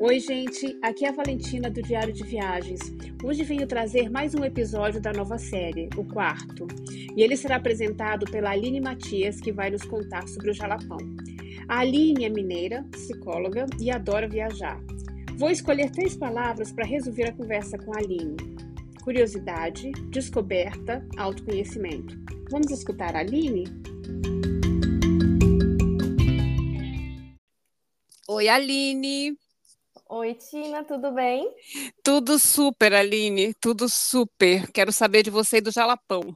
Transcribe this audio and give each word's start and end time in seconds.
Oi, 0.00 0.20
gente, 0.20 0.78
aqui 0.80 1.04
é 1.04 1.08
a 1.08 1.12
Valentina 1.12 1.68
do 1.68 1.82
Diário 1.82 2.12
de 2.12 2.22
Viagens. 2.22 2.78
Hoje 3.20 3.42
venho 3.42 3.66
trazer 3.66 4.08
mais 4.08 4.32
um 4.32 4.44
episódio 4.44 5.00
da 5.00 5.12
nova 5.12 5.38
série, 5.38 5.88
o 5.96 6.04
quarto. 6.04 6.68
E 7.16 7.20
ele 7.20 7.36
será 7.36 7.56
apresentado 7.56 8.24
pela 8.30 8.50
Aline 8.50 8.80
Matias, 8.80 9.40
que 9.40 9.50
vai 9.50 9.70
nos 9.70 9.82
contar 9.82 10.28
sobre 10.28 10.52
o 10.52 10.54
Jalapão. 10.54 10.98
A 11.66 11.80
Aline 11.80 12.26
é 12.26 12.28
mineira, 12.28 12.84
psicóloga 12.92 13.66
e 13.80 13.90
adora 13.90 14.28
viajar. 14.28 14.80
Vou 15.36 15.50
escolher 15.50 15.90
três 15.90 16.16
palavras 16.16 16.70
para 16.70 16.86
resumir 16.86 17.24
a 17.24 17.32
conversa 17.32 17.76
com 17.76 17.92
a 17.92 17.98
Aline: 17.98 18.36
curiosidade, 19.02 19.90
descoberta, 20.10 21.04
autoconhecimento. 21.16 22.16
Vamos 22.52 22.70
escutar 22.70 23.16
a 23.16 23.18
Aline? 23.18 23.64
Oi, 28.28 28.48
Aline. 28.48 29.36
Oi, 30.10 30.32
Tina, 30.32 30.82
tudo 30.84 31.12
bem? 31.12 31.54
Tudo 32.02 32.38
super, 32.38 32.94
Aline, 32.94 33.52
tudo 33.52 33.90
super. 33.90 34.66
Quero 34.72 34.90
saber 34.90 35.22
de 35.22 35.28
você 35.30 35.58
e 35.58 35.60
do 35.60 35.70
Jalapão. 35.70 36.34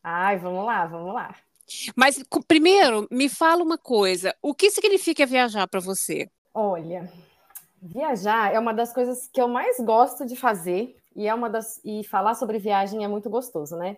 Ai, 0.00 0.38
vamos 0.38 0.64
lá, 0.64 0.86
vamos 0.86 1.12
lá. 1.12 1.34
Mas 1.96 2.22
primeiro, 2.46 3.08
me 3.10 3.28
fala 3.28 3.64
uma 3.64 3.76
coisa: 3.76 4.32
o 4.40 4.54
que 4.54 4.70
significa 4.70 5.26
viajar 5.26 5.66
para 5.66 5.80
você? 5.80 6.30
Olha, 6.54 7.12
viajar 7.82 8.54
é 8.54 8.58
uma 8.60 8.72
das 8.72 8.92
coisas 8.92 9.28
que 9.32 9.40
eu 9.40 9.48
mais 9.48 9.78
gosto 9.80 10.24
de 10.24 10.36
fazer 10.36 10.96
e 11.16 11.26
é 11.26 11.34
uma 11.34 11.50
das 11.50 11.80
e 11.84 12.04
falar 12.04 12.34
sobre 12.34 12.60
viagem 12.60 13.04
é 13.04 13.08
muito 13.08 13.28
gostoso, 13.28 13.76
né? 13.76 13.96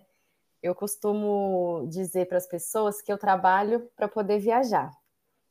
Eu 0.62 0.74
costumo 0.74 1.86
dizer 1.90 2.28
para 2.28 2.38
as 2.38 2.46
pessoas 2.46 3.02
que 3.02 3.12
eu 3.12 3.18
trabalho 3.18 3.90
para 3.94 4.08
poder 4.08 4.38
viajar. 4.38 4.90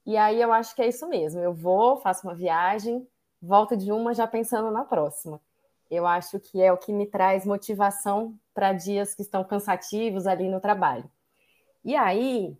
E 0.03 0.17
aí 0.17 0.41
eu 0.41 0.51
acho 0.51 0.75
que 0.75 0.81
é 0.81 0.87
isso 0.87 1.07
mesmo. 1.07 1.39
Eu 1.41 1.53
vou, 1.53 1.97
faço 1.97 2.25
uma 2.25 2.33
viagem, 2.33 3.07
volto 3.41 3.75
de 3.75 3.91
uma 3.91 4.13
já 4.13 4.27
pensando 4.27 4.69
na 4.69 4.85
próxima. 4.85 5.41
Eu 5.89 6.05
acho 6.05 6.39
que 6.39 6.61
é 6.61 6.71
o 6.71 6.77
que 6.77 6.93
me 6.93 7.05
traz 7.05 7.45
motivação 7.45 8.37
para 8.53 8.71
dias 8.71 9.15
que 9.15 9.21
estão 9.21 9.43
cansativos 9.43 10.27
ali 10.27 10.47
no 10.47 10.61
trabalho. 10.61 11.09
E 11.83 11.95
aí, 11.95 12.55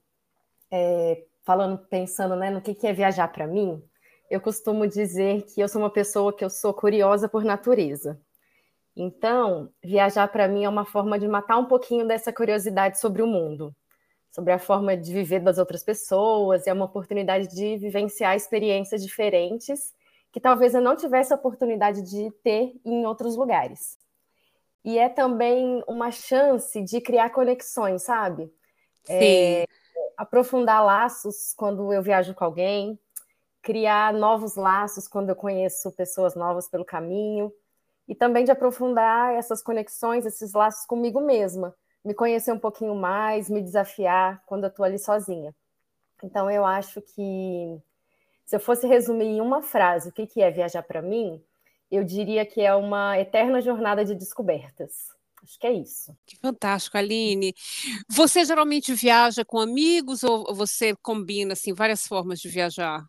é, 0.72 1.24
falando, 1.44 1.78
pensando 1.78 2.36
né, 2.36 2.50
no 2.50 2.62
que, 2.62 2.74
que 2.74 2.88
é 2.88 2.94
viajar 2.94 3.28
para 3.28 3.48
mim, 3.48 3.82
eu 4.30 4.42
costumo 4.42 4.88
dizer 4.88 5.44
que 5.44 5.62
eu 5.62 5.68
sou 5.70 5.82
uma 5.82 5.90
pessoa 5.90 6.34
que 6.36 6.44
eu 6.44 6.50
sou 6.50 6.74
curiosa 6.74 7.30
por 7.30 7.44
natureza. 7.44 8.20
Então, 8.96 9.72
viajar 9.84 10.28
para 10.28 10.48
mim 10.48 10.66
é 10.66 10.70
uma 10.70 10.86
forma 10.86 11.18
de 11.18 11.28
matar 11.28 11.58
um 11.58 11.66
pouquinho 11.66 12.06
dessa 12.08 12.34
curiosidade 12.34 13.00
sobre 13.00 13.22
o 13.22 13.28
mundo, 13.28 13.74
sobre 14.32 14.52
a 14.52 14.60
forma 14.60 14.98
de 14.98 15.14
viver 15.14 15.40
das 15.40 15.58
outras 15.58 15.84
pessoas, 15.84 16.68
é 16.68 16.74
uma 16.74 16.86
oportunidade 16.86 17.48
de 17.48 17.78
vivenciar 17.78 18.36
experiências 18.36 19.02
diferentes 19.02 19.94
que 20.32 20.40
talvez 20.40 20.74
eu 20.74 20.82
não 20.82 20.96
tivesse 20.96 21.34
a 21.34 21.36
oportunidade 21.36 22.02
de 22.02 22.32
ter 22.44 22.80
em 22.86 23.06
outros 23.06 23.36
lugares. 23.36 23.98
E 24.84 24.98
é 24.98 25.10
também 25.10 25.84
uma 25.88 26.12
chance 26.12 26.82
de 26.82 27.02
criar 27.02 27.30
conexões, 27.30 28.04
sabe? 28.04 28.52
É, 29.10 29.66
aprofundar 30.18 30.84
laços 30.84 31.54
quando 31.56 31.92
eu 31.94 32.02
viajo 32.02 32.34
com 32.34 32.44
alguém, 32.44 33.00
criar 33.62 34.14
novos 34.14 34.56
laços 34.56 35.08
quando 35.08 35.30
eu 35.30 35.36
conheço 35.36 35.92
pessoas 35.92 36.36
novas 36.36 36.68
pelo 36.68 36.86
caminho, 36.86 37.54
e 38.08 38.16
também 38.16 38.44
de 38.44 38.52
aprofundar 38.52 39.36
essas 39.36 39.62
conexões, 39.62 40.26
esses 40.26 40.54
laços 40.54 40.86
comigo 40.86 41.22
mesma, 41.22 41.76
me 42.04 42.14
conhecer 42.14 42.52
um 42.52 42.60
pouquinho 42.60 42.96
mais, 42.96 43.50
me 43.50 43.62
desafiar 43.62 44.44
quando 44.46 44.64
eu 44.64 44.70
estou 44.70 44.84
ali 44.84 44.98
sozinha. 44.98 45.56
Então, 46.24 46.50
eu 46.50 46.66
acho 46.66 47.02
que 47.02 47.80
se 48.52 48.58
eu 48.58 48.60
fosse 48.60 48.86
resumir 48.86 49.28
em 49.28 49.40
uma 49.40 49.62
frase 49.62 50.10
o 50.10 50.12
que 50.12 50.42
é 50.42 50.52
viajar 50.52 50.84
para 50.84 51.02
mim, 51.02 51.42
eu 51.90 52.04
diria 52.04 52.46
que 52.46 52.60
é 52.60 52.76
uma 52.76 53.18
eterna 53.18 53.62
jornada 53.62 54.04
de 54.04 54.14
descobertas. 54.14 55.08
Acho 55.42 55.58
que 55.58 55.66
é 55.66 55.72
isso. 55.72 56.14
Que 56.26 56.36
fantástico, 56.36 56.98
Aline. 56.98 57.56
Você 58.10 58.44
geralmente 58.44 58.94
viaja 58.94 59.46
com 59.46 59.58
amigos 59.58 60.22
ou 60.22 60.54
você 60.54 60.94
combina 61.02 61.54
assim 61.54 61.72
várias 61.72 62.06
formas 62.06 62.42
de 62.42 62.50
viajar? 62.50 63.06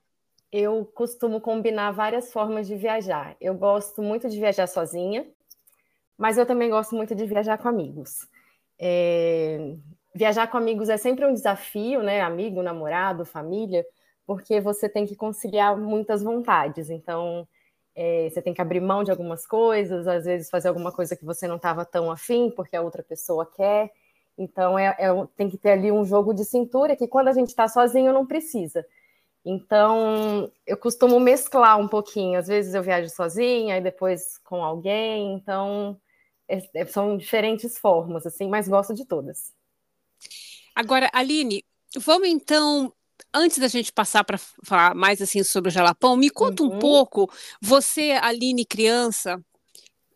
Eu 0.53 0.85
costumo 0.95 1.41
combinar 1.41 1.91
várias 1.91 2.33
formas 2.33 2.69
de 2.69 2.77
viajar. 2.77 3.37
Eu 3.41 3.57
gosto 3.57 4.01
muito 4.01 4.29
de 4.29 4.39
viajar 4.39 4.69
sozinha, 4.69 5.27
mas 6.17 6.39
eu 6.39 6.47
também 6.47 6.71
gosto 6.71 6.95
muito 6.95 7.17
de 7.17 7.27
viajar 7.27 7.59
com 7.59 7.67
amigos. 7.67 8.29
É... 8.79 9.75
Viajar 10.15 10.47
com 10.47 10.57
amigos 10.57 10.89
é 10.89 10.97
sempre 10.97 11.27
um 11.27 11.35
desafio, 11.35 12.01
né? 12.01 12.21
Amigo, 12.21 12.63
namorado, 12.63 13.25
família 13.25 13.85
porque 14.27 14.61
você 14.61 14.89
tem 14.89 15.07
que 15.07 15.17
conciliar 15.17 15.77
muitas 15.77 16.23
vontades. 16.23 16.91
Então, 16.91 17.47
é, 17.95 18.31
você 18.31 18.41
tem 18.41 18.55
que 18.55 18.61
abrir 18.61 18.81
mão 18.81 19.05
de 19.05 19.11
algumas 19.11 19.47
coisas, 19.47 20.07
às 20.07 20.25
vezes 20.25 20.51
fazer 20.51 20.69
alguma 20.69 20.93
coisa 20.93 21.17
que 21.17 21.25
você 21.25 21.47
não 21.47 21.57
estava 21.57 21.85
tão 21.85 22.11
afim, 22.11 22.51
porque 22.51 22.77
a 22.77 22.83
outra 22.83 23.03
pessoa 23.03 23.47
quer. 23.47 23.93
Então, 24.39 24.79
é, 24.79 24.97
é, 24.99 25.09
tem 25.37 25.51
que 25.51 25.59
ter 25.59 25.73
ali 25.73 25.93
um 25.93 26.05
jogo 26.05 26.33
de 26.33 26.45
cintura 26.45 26.97
que 26.97 27.07
quando 27.07 27.29
a 27.29 27.33
gente 27.33 27.49
está 27.49 27.69
sozinho 27.69 28.13
não 28.13 28.27
precisa. 28.27 28.85
Então, 29.45 30.51
eu 30.67 30.77
costumo 30.77 31.19
mesclar 31.19 31.79
um 31.79 31.89
pouquinho. 31.89 32.39
Às 32.39 32.47
vezes 32.47 32.75
eu 32.75 32.83
viajo 32.83 33.11
sozinha, 33.11 33.77
e 33.77 33.81
depois 33.81 34.39
com 34.39 34.65
alguém. 34.65 35.35
Então, 35.35 36.01
é, 36.49 36.63
é, 36.75 36.87
são 36.87 37.17
diferentes 37.17 37.79
formas, 37.79 38.27
assim, 38.27 38.49
mas 38.49 38.69
gosto 38.69 38.95
de 38.95 39.05
todas. 39.05 39.53
Agora, 40.75 41.11
Aline, 41.13 41.65
vamos 41.99 42.29
então 42.29 42.93
antes 43.33 43.59
da 43.59 43.69
gente 43.69 43.93
passar 43.93 44.25
para 44.25 44.39
falar 44.65 44.95
mais 44.95 45.21
assim 45.21 45.43
sobre 45.43 45.69
o 45.69 45.73
Jalapão, 45.73 46.17
me 46.17 46.31
conta 46.31 46.63
uhum. 46.63 46.77
um 46.77 46.79
pouco, 46.79 47.31
você, 47.61 48.13
Aline, 48.13 48.65
criança, 48.65 49.41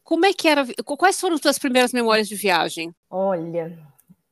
como 0.03 0.25
é 0.25 0.33
que 0.33 0.47
era, 0.47 0.65
quais 0.85 1.21
foram 1.21 1.35
as 1.35 1.41
suas 1.41 1.59
primeiras 1.59 1.93
memórias 1.93 2.29
de 2.29 2.37
viagem? 2.37 2.95
Olha, 3.11 3.77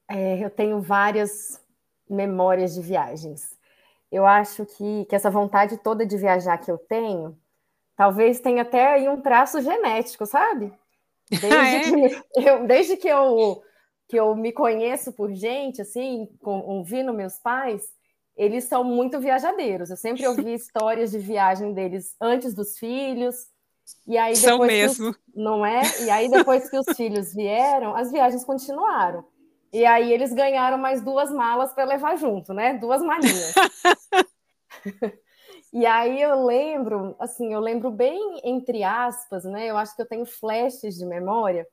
é, 0.09 0.45
eu 0.45 0.49
tenho 0.49 0.81
várias 0.81 1.61
memórias 2.09 2.75
de 2.75 2.81
viagens. 2.81 3.57
Eu 4.11 4.25
acho 4.25 4.65
que, 4.65 5.05
que 5.07 5.17
essa 5.17 5.31
vontade 5.31 5.77
toda 5.79 6.07
de 6.07 6.17
viajar 6.17 6.59
que 6.59 6.71
eu 6.71 6.79
tenho, 6.79 7.37
talvez 7.97 8.39
tenha 8.39 8.63
até 8.63 8.87
aí 8.93 9.09
um 9.09 9.21
traço 9.21 9.61
genético, 9.61 10.25
sabe? 10.27 10.73
Desde, 11.29 11.57
ah, 11.57 11.67
é? 11.67 11.81
que, 11.81 12.23
eu, 12.49 12.67
desde 12.67 12.97
que, 12.97 13.09
eu, 13.09 13.63
que 14.09 14.17
eu 14.17 14.37
me 14.37 14.53
conheço 14.53 15.13
por 15.13 15.33
gente, 15.33 15.83
assim, 15.83 16.29
com, 16.41 16.61
ouvindo 16.61 17.13
meus 17.13 17.39
pais, 17.39 17.83
eles 18.37 18.65
são 18.65 18.83
muito 18.83 19.21
viajadeiros. 19.21 19.91
Eu 19.91 19.97
sempre 19.97 20.27
ouvi 20.27 20.53
histórias 20.55 21.11
de 21.11 21.19
viagem 21.19 21.72
deles 21.72 22.15
antes 22.21 22.55
dos 22.55 22.78
filhos. 22.78 23.47
E 24.06 24.17
aí 24.17 24.34
são 24.34 24.59
mesmo. 24.59 25.11
Os, 25.11 25.17
não 25.34 25.65
é? 25.65 25.83
E 26.03 26.11
aí 26.11 26.28
depois 26.28 26.69
que 26.69 26.78
os 26.78 26.87
filhos 26.97 27.33
vieram, 27.34 27.95
as 27.95 28.11
viagens 28.11 28.45
continuaram. 28.45 29.25
E 29.72 29.84
aí 29.84 30.12
eles 30.12 30.33
ganharam 30.33 30.78
mais 30.78 31.03
duas 31.03 31.31
malas 31.31 31.72
para 31.72 31.84
levar 31.84 32.17
junto, 32.17 32.55
né? 32.55 32.75
Duas 32.75 33.03
malinhas. 33.03 33.55
e 35.72 35.84
aí 35.84 36.22
eu 36.22 36.45
lembro, 36.45 37.16
assim, 37.19 37.53
eu 37.53 37.61
lembro 37.61 37.91
bem 37.91 38.41
entre 38.45 38.84
aspas, 38.84 39.45
né? 39.45 39.66
Eu 39.66 39.77
acho 39.77 39.95
que 39.95 40.03
eu 40.03 40.09
tenho 40.09 40.25
flashes 40.25 40.95
de 40.95 41.05
memória 41.05 41.66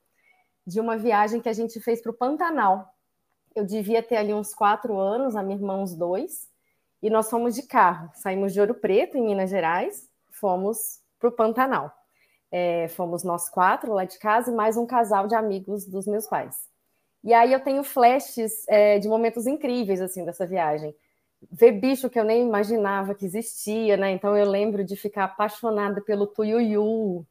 de 0.66 0.80
uma 0.80 0.96
viagem 0.96 1.40
que 1.40 1.48
a 1.48 1.52
gente 1.52 1.80
fez 1.80 2.02
para 2.02 2.10
o 2.10 2.16
Pantanal. 2.16 2.88
Eu 3.54 3.64
devia 3.64 4.02
ter 4.02 4.16
ali 4.16 4.34
uns 4.34 4.54
quatro 4.54 4.98
anos, 4.98 5.36
a 5.36 5.42
minha 5.42 5.56
irmã 5.56 5.76
uns 5.76 5.94
dois 5.94 6.51
e 7.02 7.10
nós 7.10 7.28
fomos 7.28 7.54
de 7.54 7.62
carro. 7.64 8.10
Saímos 8.14 8.52
de 8.52 8.60
Ouro 8.60 8.74
Preto, 8.74 9.18
em 9.18 9.22
Minas 9.22 9.50
Gerais, 9.50 10.08
fomos 10.30 11.00
para 11.18 11.28
o 11.28 11.32
Pantanal. 11.32 11.92
É, 12.50 12.86
fomos 12.88 13.24
nós 13.24 13.48
quatro 13.48 13.92
lá 13.92 14.04
de 14.04 14.18
casa 14.18 14.50
e 14.50 14.54
mais 14.54 14.76
um 14.76 14.86
casal 14.86 15.26
de 15.26 15.34
amigos 15.34 15.84
dos 15.86 16.06
meus 16.06 16.26
pais. 16.26 16.70
E 17.24 17.32
aí 17.32 17.52
eu 17.52 17.60
tenho 17.60 17.82
flashes 17.82 18.66
é, 18.68 18.98
de 18.98 19.08
momentos 19.08 19.46
incríveis 19.46 20.00
assim 20.00 20.24
dessa 20.24 20.46
viagem. 20.46 20.94
Ver 21.50 21.72
bicho 21.72 22.10
que 22.10 22.20
eu 22.20 22.24
nem 22.24 22.46
imaginava 22.46 23.14
que 23.14 23.24
existia, 23.24 23.96
né? 23.96 24.12
Então 24.12 24.36
eu 24.36 24.48
lembro 24.48 24.84
de 24.84 24.94
ficar 24.94 25.24
apaixonada 25.24 26.00
pelo 26.00 26.26
tuiuiu, 26.26 27.26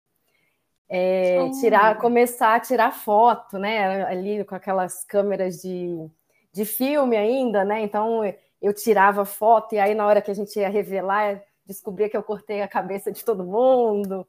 é, 0.90 1.50
tirar, 1.62 1.98
começar 2.00 2.56
a 2.56 2.60
tirar 2.60 2.92
foto, 2.92 3.58
né? 3.58 4.04
Ali 4.06 4.44
com 4.44 4.56
aquelas 4.56 5.06
câmeras 5.06 5.62
de, 5.62 6.10
de 6.52 6.66
filme 6.66 7.16
ainda, 7.16 7.64
né? 7.64 7.82
Então 7.82 8.22
eu 8.62 8.74
tirava 8.74 9.26
foto 9.26 9.76
e 9.76 9.80
aí 9.80 9.96
na 9.96 10.06
hora 10.06 10.22
que 10.22 10.32
a 10.32 10.34
gente 10.34 10.58
ia 10.60 10.70
revelar, 10.70 11.42
descobria 11.66 12.10
que 12.10 12.16
eu 12.16 12.24
cortei 12.24 12.62
a 12.62 12.68
cabeça 12.68 13.12
de 13.12 13.24
todo 13.26 13.44
mundo. 13.44 14.28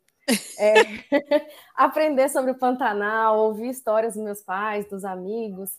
É, 0.58 0.72
aprender 1.74 2.28
sobre 2.28 2.52
o 2.52 2.58
Pantanal, 2.58 3.38
ouvir 3.38 3.68
histórias 3.68 4.14
dos 4.14 4.22
meus 4.22 4.40
pais, 4.40 4.88
dos 4.88 5.04
amigos. 5.04 5.70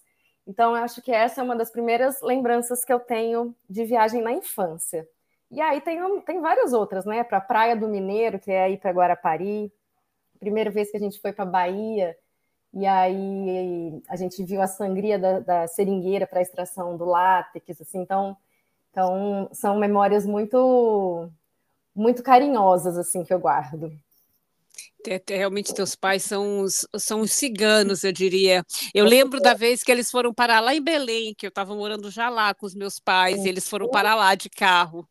Então, 0.46 0.76
eu 0.76 0.84
acho 0.84 1.02
que 1.02 1.12
essa 1.12 1.40
é 1.40 1.44
uma 1.44 1.56
das 1.56 1.72
primeiras 1.72 2.22
lembranças 2.22 2.84
que 2.84 2.92
eu 2.92 3.00
tenho 3.00 3.56
de 3.70 3.86
viagem 3.86 4.22
na 4.22 4.34
infância. 4.34 5.08
E 5.50 5.62
aí 5.62 5.80
tem, 5.80 6.22
tem 6.22 6.42
várias 6.42 6.74
outras, 6.74 7.06
né? 7.06 7.24
Para 7.24 7.38
a 7.38 7.42
Praia 7.42 7.76
do 7.76 7.88
Mineiro, 7.88 8.40
que 8.40 8.52
é 8.52 8.72
ir 8.72 8.78
para 8.78 8.92
Guarapari. 8.92 9.72
Primeira 10.40 10.70
vez 10.70 10.92
que 10.92 10.98
a 10.98 11.00
gente 11.00 11.22
foi 11.22 11.32
para 11.32 11.46
Bahia, 11.46 12.18
e 12.74 12.86
aí 12.86 14.02
a 14.10 14.16
gente 14.16 14.44
viu 14.44 14.62
a 14.62 14.68
sangria 14.68 15.20
da, 15.20 15.40
da 15.40 15.68
seringueira 15.68 16.26
para 16.26 16.42
extração 16.42 16.98
do 16.98 17.06
látex, 17.06 17.82
assim, 17.82 18.00
então, 18.00 18.36
então 18.92 19.50
são 19.52 19.78
memórias 19.78 20.26
muito 20.26 21.30
muito 21.96 22.24
carinhosas 22.24 22.98
assim 22.98 23.24
que 23.24 23.34
eu 23.34 23.40
guardo. 23.40 23.92
Realmente, 25.30 25.74
teus 25.74 25.96
pais 25.96 26.24
são 26.24 26.62
os, 26.62 26.88
são 26.98 27.20
os 27.22 27.34
ciganos, 27.34 28.04
eu 28.04 28.12
diria. 28.12 28.64
Eu 28.94 29.06
lembro 29.06 29.40
da 29.42 29.54
vez 29.54 29.84
que 29.84 29.92
eles 29.92 30.10
foram 30.10 30.34
parar 30.34 30.62
lá 30.62 30.74
em 30.74 30.82
Belém, 30.82 31.36
que 31.38 31.46
eu 31.46 31.50
estava 31.50 31.76
morando 31.76 32.10
já 32.10 32.30
lá 32.30 32.54
com 32.54 32.66
os 32.66 32.74
meus 32.74 33.00
pais, 33.00 33.46
eles 33.46 33.68
foram 33.68 33.90
parar 33.90 34.16
lá 34.16 34.34
de 34.34 34.50
carro. 34.50 35.08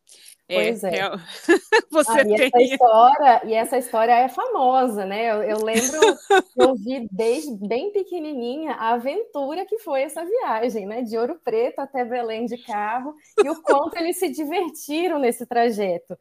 É, 0.53 0.63
pois 0.65 0.83
é. 0.83 0.97
é. 0.97 1.09
Você 1.91 2.11
ah, 2.11 2.21
e, 2.21 2.35
tem... 2.35 2.45
essa 2.47 2.61
história, 2.61 3.41
e 3.45 3.53
essa 3.53 3.77
história 3.77 4.11
é 4.13 4.29
famosa, 4.29 5.05
né? 5.05 5.31
Eu, 5.31 5.43
eu 5.43 5.63
lembro 5.63 5.99
que 6.53 6.61
eu 6.61 6.75
vi 6.75 7.07
desde 7.11 7.55
bem 7.67 7.91
pequenininha 7.91 8.73
a 8.73 8.93
aventura 8.93 9.65
que 9.65 9.79
foi 9.79 10.03
essa 10.03 10.25
viagem, 10.25 10.85
né? 10.85 11.01
De 11.01 11.17
Ouro 11.17 11.39
Preto 11.43 11.79
até 11.79 12.03
Belém 12.05 12.45
de 12.45 12.57
carro, 12.57 13.15
e 13.43 13.49
o 13.49 13.61
quanto 13.61 13.97
eles 13.97 14.17
se 14.17 14.29
divertiram 14.29 15.19
nesse 15.19 15.45
trajeto. 15.45 16.17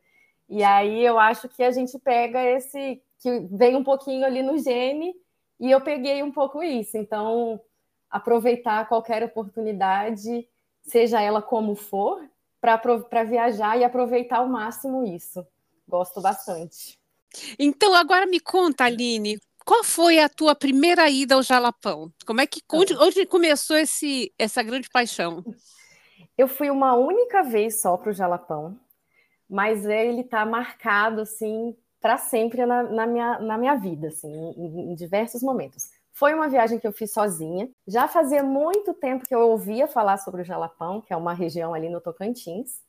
E 0.49 0.62
aí 0.62 1.05
eu 1.05 1.19
acho 1.19 1.49
que 1.49 1.62
a 1.62 1.70
gente 1.70 1.99
pega 1.99 2.43
esse 2.43 3.00
que 3.20 3.40
vem 3.50 3.76
um 3.76 3.84
pouquinho 3.84 4.26
ali 4.26 4.43
no 4.43 4.58
gene, 4.58 5.14
e 5.61 5.70
eu 5.70 5.81
peguei 5.81 6.23
um 6.23 6.32
pouco 6.32 6.62
isso. 6.62 6.99
Então, 6.99 7.61
aproveitar 8.11 8.88
qualquer 8.88 9.23
oportunidade, 9.23 10.46
seja 10.82 11.20
ela 11.20 11.40
como 11.40 11.75
for, 11.75 12.20
para 12.62 13.25
viajar 13.25 13.76
e 13.76 13.82
aproveitar 13.82 14.38
ao 14.38 14.49
máximo 14.49 15.05
isso. 15.05 15.44
Gosto 15.87 16.20
bastante. 16.20 16.97
Então, 17.59 17.93
agora 17.93 18.25
me 18.25 18.38
conta, 18.38 18.85
Aline, 18.85 19.41
qual 19.64 19.82
foi 19.82 20.20
a 20.20 20.29
tua 20.29 20.55
primeira 20.55 21.11
ida 21.11 21.35
ao 21.35 21.43
Jalapão? 21.43 22.12
Como 22.25 22.41
é 22.41 22.47
que 22.47 22.61
onde, 22.73 22.94
onde 22.97 23.26
começou 23.26 23.76
esse, 23.76 24.32
essa 24.38 24.62
grande 24.62 24.88
paixão? 24.88 25.44
Eu 26.38 26.47
fui 26.47 26.70
uma 26.70 26.94
única 26.94 27.43
vez 27.43 27.81
só 27.81 27.97
para 27.97 28.11
o 28.11 28.14
Jalapão, 28.14 28.79
mas 29.50 29.85
ele 29.85 30.20
está 30.20 30.47
marcado 30.47 31.20
assim 31.20 31.76
para 32.00 32.17
sempre 32.17 32.65
na, 32.67 32.82
na, 32.82 33.06
minha, 33.06 33.38
na 33.38 33.58
minha 33.58 33.76
vida, 33.76 34.08
assim, 34.08 34.29
em, 34.29 34.93
em 34.93 34.94
diversos 34.94 35.43
momentos. 35.43 35.85
Foi 36.23 36.35
uma 36.35 36.49
viagem 36.49 36.79
que 36.79 36.87
eu 36.87 36.93
fiz 36.93 37.13
sozinha. 37.13 37.69
Já 37.85 38.07
fazia 38.07 38.45
muito 38.45 38.95
tempo 38.95 39.27
que 39.27 39.35
eu 39.35 39.41
ouvia 39.41 39.89
falar 39.89 40.19
sobre 40.19 40.43
o 40.43 40.45
Jalapão, 40.45 41.01
que 41.01 41.13
é 41.13 41.17
uma 41.17 41.35
região 41.35 41.75
ali 41.75 41.89
no 41.89 42.01
Tocantins. 42.01 42.81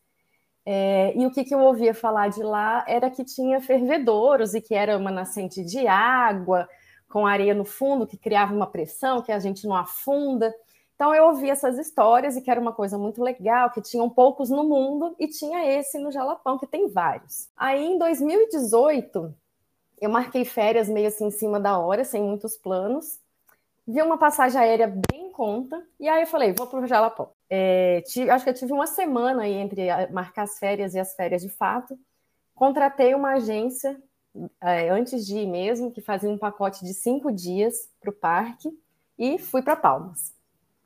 É, 0.64 1.18
e 1.18 1.26
o 1.26 1.32
que, 1.32 1.44
que 1.44 1.52
eu 1.52 1.58
ouvia 1.58 1.96
falar 1.96 2.28
de 2.28 2.44
lá 2.44 2.86
era 2.88 3.10
que 3.10 3.26
tinha 3.26 3.60
fervedouros 3.60 4.54
e 4.54 4.62
que 4.62 4.76
era 4.76 4.96
uma 5.00 5.10
nascente 5.10 5.66
de 5.66 5.88
água 5.88 6.70
com 7.10 7.26
areia 7.26 7.56
no 7.56 7.66
fundo 7.66 8.06
que 8.06 8.18
criava 8.18 8.54
uma 8.54 8.68
pressão 8.68 9.24
que 9.24 9.32
a 9.32 9.40
gente 9.40 9.66
não 9.66 9.76
afunda. 9.76 10.54
Então 10.94 11.12
eu 11.16 11.26
ouvia 11.26 11.54
essas 11.54 11.80
histórias 11.80 12.38
e 12.38 12.42
que 12.42 12.52
era 12.52 12.62
uma 12.62 12.72
coisa 12.72 13.00
muito 13.00 13.20
legal, 13.20 13.72
que 13.72 13.82
tinham 13.82 14.08
poucos 14.12 14.52
no 14.52 14.64
mundo 14.64 15.16
e 15.18 15.28
tinha 15.28 15.66
esse 15.66 15.98
no 15.98 16.12
Jalapão, 16.12 16.60
que 16.60 16.68
tem 16.68 16.88
vários. 16.88 17.50
Aí 17.58 17.84
em 17.84 17.98
2018, 17.98 19.34
eu 20.00 20.10
marquei 20.12 20.46
férias 20.46 20.88
meio 20.88 21.08
assim 21.08 21.26
em 21.26 21.32
cima 21.32 21.60
da 21.60 21.80
hora, 21.80 22.06
sem 22.06 22.22
muitos 22.22 22.56
planos. 22.56 23.23
Vi 23.88 24.02
uma 24.02 24.18
passagem 24.18 24.60
aérea 24.60 24.88
bem 24.88 25.28
em 25.28 25.32
conta, 25.32 25.86
e 26.00 26.08
aí 26.08 26.22
eu 26.22 26.28
falei, 26.28 26.54
vou 26.54 26.68
para 26.68 26.80
o 26.80 26.88
Jalapão. 26.88 27.32
É, 27.50 28.02
tive, 28.08 28.30
acho 28.30 28.44
que 28.44 28.50
eu 28.50 28.54
tive 28.54 28.72
uma 28.72 28.88
semana 28.88 29.44
aí 29.44 29.54
entre 29.54 29.88
marcar 30.12 30.44
as 30.44 30.58
férias 30.58 30.94
e 30.94 31.00
as 31.00 31.14
férias 31.16 31.42
de 31.42 31.50
fato. 31.50 31.98
Contratei 32.56 33.14
uma 33.14 33.34
agência 33.34 34.02
é, 34.62 34.90
antes 34.90 35.26
de 35.26 35.40
ir 35.40 35.48
mesmo, 35.48 35.92
que 35.92 36.02
fazia 36.02 36.30
um 36.30 36.38
pacote 36.38 36.86
de 36.86 36.94
cinco 36.94 37.32
dias 37.32 37.90
para 38.00 38.10
o 38.10 38.14
parque, 38.14 38.70
e 39.18 39.38
fui 39.38 39.62
para 39.62 39.76
Palmas. 39.76 40.34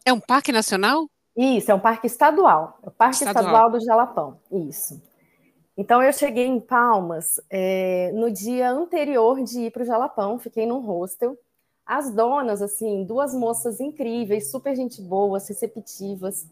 É 0.06 0.12
um 0.12 0.20
parque 0.20 0.52
nacional? 0.52 1.08
Isso, 1.36 1.72
é 1.72 1.76
um 1.76 1.80
parque 1.80 2.08
estadual. 2.08 2.80
É 2.82 2.90
o 2.90 2.92
Parque 2.92 3.24
Estadual, 3.24 3.46
estadual 3.46 3.72
do 3.72 3.80
Jalapão. 3.80 4.40
Isso. 4.52 5.02
Então, 5.78 6.02
eu 6.02 6.12
cheguei 6.12 6.48
em 6.48 6.60
Palmas 6.60 7.40
é, 7.50 8.12
no 8.14 8.32
dia 8.32 8.72
anterior 8.72 9.44
de 9.44 9.62
ir 9.62 9.72
para 9.72 9.84
o 9.84 9.86
Jalapão, 9.86 10.40
fiquei 10.40 10.66
num 10.66 10.80
hostel. 10.80 11.38
As 11.88 12.14
donas, 12.14 12.62
assim, 12.62 13.06
duas 13.06 13.34
moças 13.34 13.80
incríveis, 13.80 14.52
super 14.52 14.76
gente 14.76 15.02
boas, 15.02 15.48
receptivas. 15.48 16.46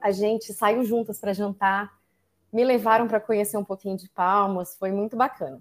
A 0.00 0.12
gente 0.12 0.52
saiu 0.52 0.84
juntas 0.84 1.18
para 1.18 1.32
jantar, 1.32 1.92
me 2.52 2.62
levaram 2.62 3.08
para 3.08 3.18
conhecer 3.18 3.56
um 3.56 3.64
pouquinho 3.64 3.96
de 3.96 4.08
Palmas, 4.08 4.76
foi 4.76 4.92
muito 4.92 5.16
bacana. 5.16 5.60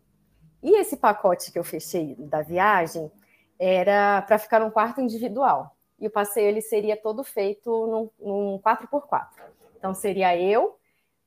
E 0.61 0.79
esse 0.79 0.95
pacote 0.95 1.51
que 1.51 1.57
eu 1.57 1.63
fechei 1.63 2.13
da 2.19 2.44
viagem 2.44 3.11
era 3.57 4.21
para 4.21 4.38
ficar 4.38 4.59
num 4.59 4.69
quarto 4.69 5.01
individual. 5.01 5.75
E 6.00 6.05
o 6.05 6.12
passeio 6.12 6.47
ele 6.47 6.62
seria 6.62 6.95
todo 6.95 7.23
feito 7.23 7.88
num, 7.88 8.09
num 8.19 8.59
4x4. 8.59 9.27
Então, 9.75 9.91
seria 9.95 10.38
eu, 10.38 10.77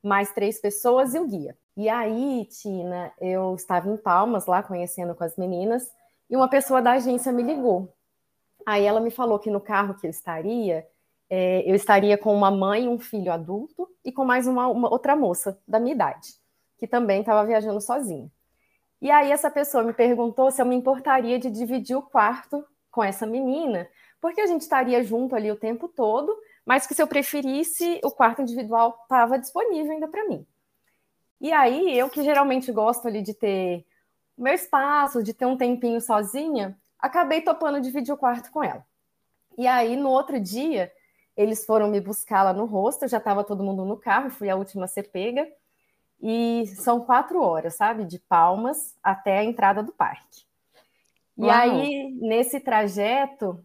mais 0.00 0.32
três 0.32 0.60
pessoas 0.60 1.14
e 1.14 1.18
o 1.18 1.26
guia. 1.26 1.56
E 1.76 1.88
aí, 1.88 2.46
Tina, 2.48 3.12
eu 3.20 3.56
estava 3.56 3.90
em 3.90 3.96
Palmas 3.96 4.46
lá 4.46 4.62
conhecendo 4.62 5.16
com 5.16 5.24
as 5.24 5.36
meninas 5.36 5.90
e 6.32 6.36
uma 6.36 6.48
pessoa 6.48 6.80
da 6.80 6.92
agência 6.92 7.30
me 7.30 7.42
ligou. 7.42 7.94
Aí 8.64 8.86
ela 8.86 9.00
me 9.02 9.10
falou 9.10 9.38
que 9.38 9.50
no 9.50 9.60
carro 9.60 9.94
que 9.94 10.06
eu 10.06 10.10
estaria, 10.10 10.88
é, 11.28 11.62
eu 11.70 11.74
estaria 11.74 12.16
com 12.16 12.34
uma 12.34 12.50
mãe, 12.50 12.88
um 12.88 12.98
filho 12.98 13.30
adulto 13.30 13.86
e 14.02 14.10
com 14.10 14.24
mais 14.24 14.46
uma, 14.46 14.66
uma 14.66 14.90
outra 14.90 15.14
moça 15.14 15.60
da 15.68 15.78
minha 15.78 15.94
idade, 15.94 16.30
que 16.78 16.86
também 16.86 17.20
estava 17.20 17.44
viajando 17.44 17.82
sozinha. 17.82 18.30
E 18.98 19.10
aí 19.10 19.30
essa 19.30 19.50
pessoa 19.50 19.84
me 19.84 19.92
perguntou 19.92 20.50
se 20.50 20.62
eu 20.62 20.64
me 20.64 20.74
importaria 20.74 21.38
de 21.38 21.50
dividir 21.50 21.96
o 21.96 22.02
quarto 22.02 22.64
com 22.90 23.04
essa 23.04 23.26
menina, 23.26 23.86
porque 24.18 24.40
a 24.40 24.46
gente 24.46 24.62
estaria 24.62 25.04
junto 25.04 25.36
ali 25.36 25.52
o 25.52 25.56
tempo 25.56 25.86
todo, 25.86 26.34
mas 26.64 26.86
que 26.86 26.94
se 26.94 27.02
eu 27.02 27.06
preferisse, 27.06 28.00
o 28.02 28.10
quarto 28.10 28.40
individual 28.40 28.98
estava 29.02 29.38
disponível 29.38 29.92
ainda 29.92 30.08
para 30.08 30.26
mim. 30.26 30.46
E 31.38 31.52
aí, 31.52 31.98
eu 31.98 32.08
que 32.08 32.22
geralmente 32.22 32.72
gosto 32.72 33.06
ali 33.06 33.20
de 33.20 33.34
ter 33.34 33.84
meu 34.42 34.54
espaço, 34.54 35.22
de 35.22 35.34
ter 35.34 35.46
um 35.46 35.56
tempinho 35.56 36.00
sozinha, 36.00 36.76
acabei 36.98 37.40
topando 37.42 37.80
dividir 37.80 38.12
o 38.12 38.16
quarto 38.18 38.50
com 38.50 38.62
ela. 38.62 38.84
E 39.56 39.66
aí, 39.66 39.96
no 39.96 40.08
outro 40.10 40.40
dia, 40.40 40.92
eles 41.36 41.64
foram 41.64 41.88
me 41.88 42.00
buscar 42.00 42.42
lá 42.42 42.52
no 42.52 42.64
rosto, 42.64 43.08
já 43.08 43.18
estava 43.18 43.44
todo 43.44 43.64
mundo 43.64 43.84
no 43.84 43.96
carro, 43.96 44.30
fui 44.30 44.48
a 44.48 44.56
última 44.56 44.84
a 44.84 44.88
ser 44.88 45.04
pega. 45.04 45.46
E 46.20 46.66
são 46.76 47.00
quatro 47.00 47.42
horas, 47.42 47.74
sabe? 47.74 48.04
De 48.04 48.18
Palmas 48.18 48.96
até 49.02 49.38
a 49.38 49.44
entrada 49.44 49.82
do 49.82 49.92
parque. 49.92 50.44
E 51.36 51.42
Uau. 51.42 51.50
aí, 51.50 52.12
nesse 52.20 52.60
trajeto, 52.60 53.64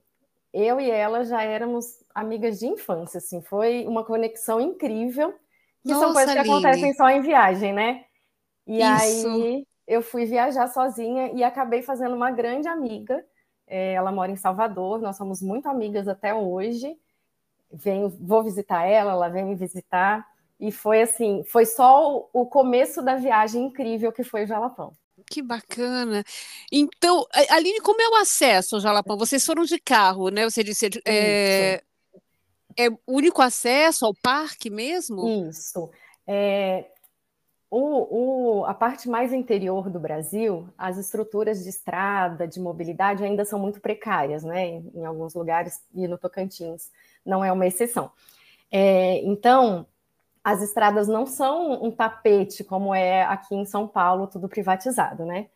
eu 0.53 0.79
e 0.79 0.89
ela 0.89 1.23
já 1.23 1.43
éramos 1.43 2.03
amigas 2.15 2.59
de 2.59 2.65
infância, 2.65 3.19
assim, 3.19 3.41
foi 3.41 3.85
uma 3.85 4.03
conexão 4.03 4.59
incrível 4.59 5.33
que 5.83 5.89
Nossa, 5.89 6.05
são 6.05 6.13
coisas 6.13 6.33
que 6.33 6.39
acontecem 6.39 6.93
só 6.95 7.09
em 7.09 7.21
viagem, 7.21 7.73
né? 7.73 8.05
E 8.65 8.81
Isso. 8.81 9.27
aí 9.27 9.66
eu 9.87 10.01
fui 10.01 10.25
viajar 10.25 10.67
sozinha 10.67 11.31
e 11.33 11.43
acabei 11.43 11.81
fazendo 11.81 12.15
uma 12.15 12.29
grande 12.29 12.67
amiga. 12.67 13.23
É, 13.65 13.93
ela 13.93 14.11
mora 14.11 14.31
em 14.31 14.35
Salvador, 14.35 15.01
nós 15.01 15.15
somos 15.15 15.41
muito 15.41 15.67
amigas 15.67 16.07
até 16.07 16.33
hoje. 16.33 16.97
Venho, 17.71 18.09
vou 18.09 18.43
visitar 18.43 18.85
ela, 18.85 19.13
ela 19.13 19.29
vem 19.29 19.45
me 19.45 19.55
visitar. 19.55 20.27
E 20.59 20.71
foi 20.71 21.01
assim, 21.01 21.43
foi 21.43 21.65
só 21.65 22.27
o 22.33 22.45
começo 22.45 23.01
da 23.01 23.15
viagem 23.15 23.65
incrível 23.65 24.11
que 24.11 24.23
foi 24.23 24.43
o 24.43 24.47
Jalapão. 24.47 24.93
Que 25.29 25.41
bacana. 25.41 26.23
Então, 26.71 27.25
Aline, 27.49 27.81
como 27.81 28.01
é 28.01 28.09
o 28.09 28.15
acesso 28.15 28.75
ao 28.75 28.81
Jalapão? 28.81 29.17
Vocês 29.17 29.45
foram 29.45 29.63
de 29.63 29.79
carro, 29.79 30.29
né? 30.29 30.43
Você 30.43 30.63
disse, 30.63 30.89
é, 31.05 31.81
é 32.77 32.89
o 32.89 32.99
único 33.07 33.41
acesso 33.41 34.05
ao 34.05 34.13
parque 34.13 34.69
mesmo? 34.69 35.27
Isso. 35.49 35.89
É, 36.25 36.85
o, 37.69 38.59
o, 38.59 38.65
a 38.65 38.73
parte 38.73 39.09
mais 39.09 39.33
interior 39.33 39.89
do 39.89 39.99
Brasil, 39.99 40.69
as 40.77 40.97
estruturas 40.97 41.63
de 41.63 41.69
estrada, 41.69 42.47
de 42.47 42.59
mobilidade 42.59 43.23
ainda 43.23 43.43
são 43.45 43.59
muito 43.59 43.81
precárias, 43.81 44.43
né? 44.43 44.67
Em, 44.67 44.91
em 44.95 45.05
alguns 45.05 45.33
lugares, 45.33 45.83
e 45.93 46.07
no 46.07 46.17
Tocantins 46.17 46.89
não 47.25 47.43
é 47.43 47.51
uma 47.51 47.67
exceção. 47.67 48.11
É, 48.71 49.21
então, 49.23 49.85
as 50.43 50.61
estradas 50.61 51.07
não 51.07 51.25
são 51.25 51.83
um 51.83 51.91
tapete 51.91 52.63
como 52.63 52.93
é 52.95 53.23
aqui 53.23 53.55
em 53.55 53.65
São 53.65 53.87
Paulo, 53.87 54.27
tudo 54.27 54.47
privatizado, 54.47 55.25
né? 55.25 55.47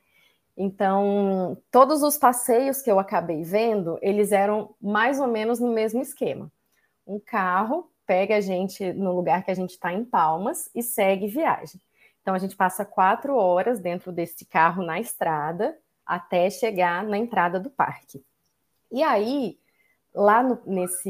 Então, 0.57 1.57
todos 1.71 2.03
os 2.03 2.17
passeios 2.17 2.81
que 2.81 2.91
eu 2.91 2.99
acabei 2.99 3.41
vendo, 3.43 3.97
eles 4.01 4.31
eram 4.31 4.75
mais 4.81 5.19
ou 5.19 5.27
menos 5.27 5.59
no 5.59 5.71
mesmo 5.71 6.01
esquema 6.01 6.51
um 7.05 7.19
carro 7.19 7.89
pega 8.05 8.37
a 8.37 8.41
gente 8.41 8.91
no 8.93 9.15
lugar 9.15 9.43
que 9.43 9.51
a 9.51 9.55
gente 9.55 9.71
está 9.71 9.93
em 9.93 10.03
Palmas 10.03 10.69
e 10.75 10.81
segue 10.83 11.27
viagem. 11.27 11.79
Então 12.21 12.33
a 12.33 12.39
gente 12.39 12.55
passa 12.55 12.85
quatro 12.85 13.35
horas 13.35 13.79
dentro 13.79 14.11
desse 14.11 14.45
carro 14.45 14.83
na 14.83 14.99
estrada 14.99 15.77
até 16.05 16.49
chegar 16.49 17.03
na 17.03 17.17
entrada 17.17 17.59
do 17.59 17.69
parque. 17.69 18.23
E 18.91 19.01
aí, 19.01 19.57
lá 20.13 20.43
no, 20.43 20.59
nesse, 20.65 21.09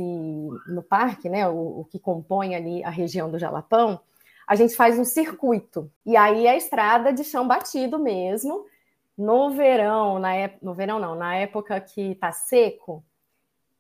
no 0.67 0.83
parque, 0.83 1.27
né, 1.27 1.47
o, 1.47 1.81
o 1.81 1.85
que 1.85 1.99
compõe 1.99 2.55
ali 2.55 2.83
a 2.83 2.89
região 2.89 3.29
do 3.29 3.39
Jalapão, 3.39 3.99
a 4.47 4.55
gente 4.55 4.75
faz 4.75 4.99
um 4.99 5.05
circuito. 5.05 5.91
E 6.05 6.15
aí 6.15 6.45
é 6.45 6.55
estrada 6.55 7.11
de 7.11 7.23
chão 7.23 7.47
batido 7.47 7.97
mesmo. 7.97 8.65
No 9.17 9.51
verão, 9.51 10.19
na 10.19 10.31
no 10.61 10.73
verão 10.73 10.99
não, 10.99 11.15
na 11.15 11.35
época 11.35 11.79
que 11.81 12.15
tá 12.15 12.31
seco, 12.31 13.03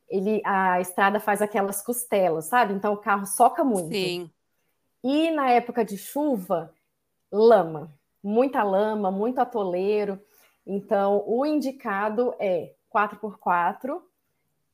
ele, 0.09 0.41
a 0.45 0.81
estrada 0.81 1.19
faz 1.19 1.41
aquelas 1.41 1.81
costelas, 1.81 2.45
sabe? 2.45 2.73
Então 2.73 2.93
o 2.93 2.97
carro 2.97 3.25
soca 3.25 3.63
muito. 3.63 3.93
Sim. 3.93 4.29
E 5.03 5.31
na 5.31 5.49
época 5.49 5.83
de 5.83 5.97
chuva, 5.97 6.73
lama, 7.31 7.91
muita 8.23 8.63
lama, 8.63 9.09
muito 9.09 9.39
atoleiro. 9.39 10.19
Então, 10.65 11.23
o 11.25 11.45
indicado 11.45 12.33
é 12.39 12.73
4x4 12.93 14.01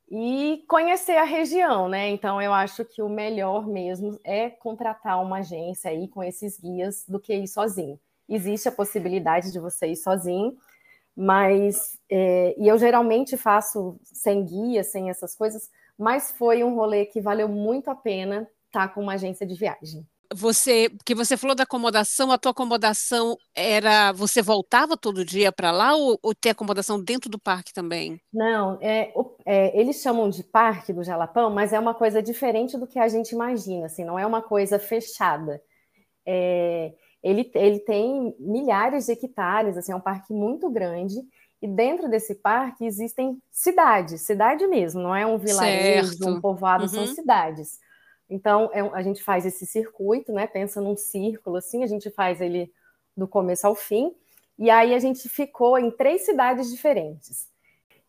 e 0.10 0.64
conhecer 0.68 1.18
a 1.18 1.24
região, 1.24 1.88
né? 1.88 2.10
Então, 2.10 2.42
eu 2.42 2.54
acho 2.54 2.84
que 2.84 3.02
o 3.02 3.10
melhor 3.10 3.68
mesmo 3.68 4.20
é 4.24 4.50
contratar 4.50 5.22
uma 5.22 5.40
agência 5.40 5.92
aí 5.92 6.08
com 6.08 6.24
esses 6.24 6.60
guias 6.60 7.06
do 7.08 7.20
que 7.20 7.34
ir 7.34 7.48
sozinho. 7.48 8.00
Existe 8.28 8.68
a 8.68 8.72
possibilidade 8.72 9.52
de 9.52 9.60
você 9.60 9.88
ir 9.88 9.96
sozinho, 9.96 10.58
mas 11.16 11.98
é, 12.10 12.56
e 12.58 12.68
eu 12.68 12.78
geralmente 12.78 13.38
faço 13.38 13.98
sem 14.04 14.44
guia, 14.46 14.84
sem 14.84 15.10
essas 15.10 15.36
coisas, 15.36 15.70
mas 15.98 16.32
foi 16.32 16.64
um 16.64 16.76
rolê 16.76 17.06
que 17.06 17.22
valeu 17.22 17.48
muito 17.48 17.90
a 17.90 17.96
pena 17.96 18.48
estar 18.68 18.90
com 18.90 19.02
uma 19.02 19.14
agência 19.14 19.46
de 19.46 19.56
viagem 19.56 20.06
você, 20.34 20.90
que 21.06 21.16
você 21.16 21.38
falou 21.38 21.56
da 21.56 21.64
acomodação, 21.64 22.32
a 22.32 22.38
tua 22.38 22.52
acomodação 22.52 23.38
era, 23.56 24.12
você 24.12 24.42
voltava 24.42 24.98
todo 24.98 25.26
dia 25.26 25.52
para 25.52 25.72
lá 25.72 25.96
ou, 25.96 26.20
ou 26.22 26.36
ter 26.36 26.50
acomodação 26.50 27.02
dentro 27.02 27.30
do 27.30 27.40
parque 27.40 27.74
também? 27.74 28.20
Não, 28.34 28.78
é, 28.82 29.14
é, 29.46 29.80
eles 29.80 30.02
chamam 30.02 30.30
de 30.30 30.44
parque 30.44 30.94
do 30.94 31.04
Jalapão, 31.04 31.50
mas 31.50 31.74
é 31.74 31.80
uma 31.80 31.94
coisa 31.94 32.22
diferente 32.22 32.78
do 32.78 32.88
que 32.88 33.00
a 33.00 33.08
gente 33.08 33.32
imagina, 33.32 33.86
assim, 33.86 34.04
não 34.04 34.18
é 34.18 34.26
uma 34.26 34.42
coisa 34.42 34.78
fechada. 34.78 35.62
É, 36.26 36.94
ele, 37.24 37.50
ele 37.56 37.80
tem 37.80 38.36
milhares 38.40 39.06
de 39.06 39.14
hectares, 39.14 39.78
assim, 39.78 39.92
é 39.92 39.96
um 39.96 40.02
parque 40.02 40.34
muito 40.34 40.70
grande, 40.70 41.16
e 41.62 41.68
dentro 41.68 42.08
desse 42.10 42.36
parque 42.36 42.86
existem 42.86 43.42
cidades, 43.52 44.22
cidade 44.22 44.68
mesmo, 44.68 45.02
não 45.02 45.16
é 45.16 45.26
um 45.26 45.38
vilarejo, 45.38 46.18
certo. 46.18 46.30
um 46.30 46.40
povoado, 46.40 46.84
uhum. 46.84 46.90
são 46.90 47.08
cidades. 47.08 47.80
Então, 48.30 48.70
é, 48.74 48.82
a 48.82 49.02
gente 49.02 49.24
faz 49.24 49.46
esse 49.46 49.66
circuito, 49.66 50.32
né? 50.32 50.48
Pensa 50.48 50.82
num 50.82 50.98
círculo 50.98 51.58
assim, 51.58 51.84
a 51.84 51.88
gente 51.88 52.10
faz 52.10 52.42
ele 52.42 52.72
do 53.16 53.28
começo 53.28 53.66
ao 53.66 53.74
fim, 53.74 54.14
e 54.60 54.70
aí 54.70 54.94
a 54.94 55.00
gente 55.00 55.28
ficou 55.30 55.78
em 55.78 55.90
três 55.90 56.26
cidades 56.26 56.70
diferentes. 56.70 57.48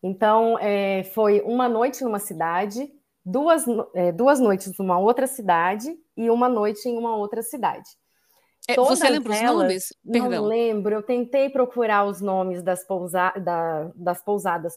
Então, 0.02 0.58
é, 0.58 1.04
foi 1.04 1.40
uma 1.42 1.68
noite 1.68 2.04
numa 2.04 2.18
cidade, 2.18 2.92
duas, 3.24 3.64
é, 3.94 4.12
duas 4.12 4.40
noites 4.40 4.76
numa 4.78 4.98
outra 4.98 5.26
cidade 5.26 5.96
e 6.16 6.30
uma 6.30 6.48
noite 6.48 6.88
em 6.88 6.96
uma 6.96 7.16
outra 7.16 7.42
cidade. 7.42 7.88
É, 8.68 8.76
você 8.76 9.08
lembra 9.08 9.34
elas, 9.34 9.50
os 9.50 9.62
nomes? 9.62 9.94
Perdão. 10.04 10.30
Não 10.30 10.44
lembro, 10.44 10.94
eu 10.94 11.02
tentei 11.02 11.48
procurar 11.48 12.04
os 12.04 12.20
nomes 12.20 12.62
das, 12.62 12.84
pousa 12.84 13.30
da, 13.30 13.90
das 13.94 14.22
pousadas. 14.22 14.76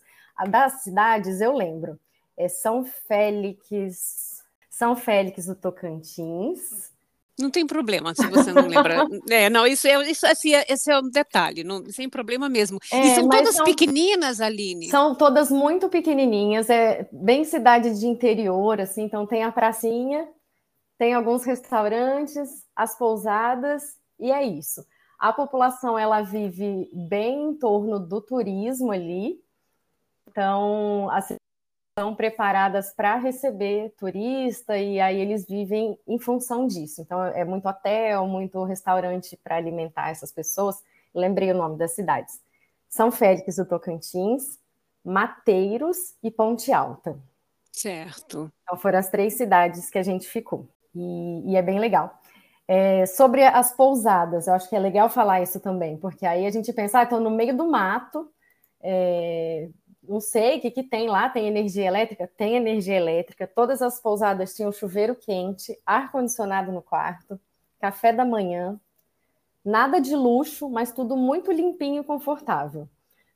Das 0.49 0.81
cidades 0.83 1.41
eu 1.41 1.53
lembro. 1.55 1.99
É 2.37 2.47
São 2.47 2.85
Félix, 2.85 4.30
são 4.81 4.95
Félix 4.95 5.45
do 5.45 5.53
Tocantins. 5.53 6.91
Não 7.39 7.51
tem 7.51 7.67
problema 7.67 8.15
se 8.15 8.25
você 8.25 8.51
não 8.51 8.65
lembra. 8.67 9.05
é, 9.29 9.47
não, 9.47 9.67
isso 9.67 9.87
é, 9.87 10.09
isso, 10.09 10.25
assim, 10.25 10.55
é, 10.55 10.65
esse 10.67 10.91
é 10.91 10.97
um 10.97 11.07
detalhe, 11.07 11.63
não, 11.63 11.85
sem 11.85 12.09
problema 12.09 12.49
mesmo. 12.49 12.79
É, 12.91 12.99
e 12.99 13.15
são 13.15 13.29
todas 13.29 13.55
são, 13.55 13.63
pequeninas, 13.63 14.41
Aline? 14.41 14.89
São 14.89 15.13
todas 15.13 15.51
muito 15.51 15.87
pequenininhas, 15.87 16.67
é 16.67 17.07
bem 17.11 17.43
cidade 17.43 17.99
de 17.99 18.07
interior, 18.07 18.81
assim, 18.81 19.03
então 19.03 19.27
tem 19.27 19.43
a 19.43 19.51
pracinha, 19.51 20.27
tem 20.97 21.13
alguns 21.13 21.43
restaurantes, 21.43 22.49
as 22.75 22.97
pousadas, 22.97 23.83
e 24.19 24.31
é 24.31 24.43
isso. 24.43 24.83
A 25.19 25.31
população, 25.31 25.97
ela 25.97 26.23
vive 26.23 26.89
bem 26.91 27.49
em 27.49 27.53
torno 27.53 27.99
do 27.99 28.19
turismo 28.19 28.91
ali, 28.91 29.39
então, 30.27 31.07
a 31.11 31.21
estão 31.91 32.15
preparadas 32.15 32.93
para 32.93 33.17
receber 33.17 33.93
turista 33.97 34.77
e 34.77 34.99
aí 34.99 35.19
eles 35.19 35.45
vivem 35.45 35.97
em 36.07 36.17
função 36.17 36.65
disso. 36.65 37.01
Então 37.01 37.23
é 37.23 37.43
muito 37.43 37.67
hotel, 37.67 38.25
muito 38.25 38.63
restaurante 38.63 39.37
para 39.43 39.57
alimentar 39.57 40.09
essas 40.09 40.31
pessoas. 40.31 40.81
Lembrei 41.13 41.51
o 41.51 41.57
nome 41.57 41.77
das 41.77 41.91
cidades: 41.91 42.41
São 42.89 43.11
Félix 43.11 43.57
do 43.57 43.65
Tocantins, 43.65 44.57
Mateiros 45.03 46.15
e 46.23 46.31
Ponte 46.31 46.71
Alta. 46.71 47.19
Certo. 47.71 48.51
Então 48.63 48.77
foram 48.77 48.99
as 48.99 49.09
três 49.09 49.33
cidades 49.33 49.89
que 49.89 49.97
a 49.97 50.03
gente 50.03 50.27
ficou 50.27 50.67
e, 50.95 51.51
e 51.51 51.55
é 51.55 51.61
bem 51.61 51.79
legal. 51.79 52.19
É, 52.67 53.05
sobre 53.05 53.43
as 53.43 53.75
pousadas, 53.75 54.47
eu 54.47 54.53
acho 54.53 54.69
que 54.69 54.75
é 54.75 54.79
legal 54.79 55.09
falar 55.09 55.41
isso 55.41 55.59
também, 55.59 55.97
porque 55.97 56.25
aí 56.25 56.45
a 56.45 56.51
gente 56.51 56.71
pensa, 56.71 56.99
ah, 56.99 57.03
estou 57.03 57.19
no 57.19 57.29
meio 57.29 57.55
do 57.55 57.69
mato, 57.69 58.31
é, 58.81 59.69
não 60.07 60.19
sei 60.19 60.57
o 60.57 60.61
que, 60.61 60.71
que 60.71 60.83
tem 60.83 61.07
lá, 61.07 61.29
tem 61.29 61.47
energia 61.47 61.85
elétrica? 61.85 62.29
Tem 62.35 62.55
energia 62.55 62.95
elétrica. 62.95 63.47
Todas 63.47 63.81
as 63.81 63.99
pousadas 63.99 64.55
tinham 64.55 64.71
chuveiro 64.71 65.15
quente, 65.15 65.77
ar-condicionado 65.85 66.71
no 66.71 66.81
quarto, 66.81 67.39
café 67.79 68.11
da 68.11 68.25
manhã, 68.25 68.79
nada 69.63 69.99
de 69.99 70.15
luxo, 70.15 70.69
mas 70.69 70.91
tudo 70.91 71.15
muito 71.15 71.51
limpinho 71.51 72.01
e 72.01 72.05
confortável. 72.05 72.89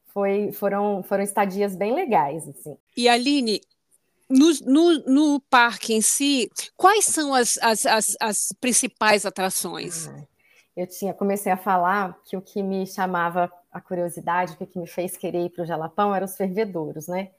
Foi, 0.07 0.51
foram, 0.51 1.03
foram 1.03 1.23
estadias 1.23 1.75
bem 1.75 1.93
legais. 1.93 2.47
Assim. 2.47 2.77
E 2.95 3.07
Aline, 3.07 3.61
no, 4.29 4.51
no, 4.65 4.93
no 5.05 5.39
parque 5.41 5.93
em 5.93 6.01
si, 6.01 6.49
quais 6.75 7.05
são 7.05 7.33
as, 7.33 7.57
as, 7.61 7.85
as, 7.85 8.15
as 8.19 8.53
principais 8.59 9.25
atrações? 9.25 10.09
Eu 10.75 10.87
tinha 10.87 11.13
comecei 11.13 11.51
a 11.51 11.57
falar 11.57 12.17
que 12.25 12.35
o 12.35 12.41
que 12.41 12.61
me 12.61 12.85
chamava 12.87 13.51
a 13.75 13.81
curiosidade, 13.81 14.55
o 14.57 14.65
que 14.65 14.79
me 14.79 14.87
fez 14.87 15.17
querer 15.17 15.47
ir 15.47 15.49
para 15.49 15.63
o 15.63 15.65
Jalapão 15.65 16.15
eram 16.15 16.23
os 16.23 16.37
fervedouros, 16.37 17.09
né? 17.09 17.31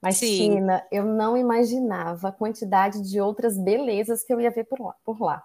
Mas, 0.00 0.16
Sim. 0.16 0.54
Tina, 0.54 0.86
eu 0.92 1.04
não 1.04 1.36
imaginava 1.36 2.28
a 2.28 2.32
quantidade 2.32 3.02
de 3.02 3.20
outras 3.20 3.58
belezas 3.58 4.22
que 4.22 4.32
eu 4.32 4.40
ia 4.40 4.52
ver 4.52 4.62
por 4.64 4.80
lá. 4.80 4.94
Por 5.04 5.20
lá. 5.20 5.44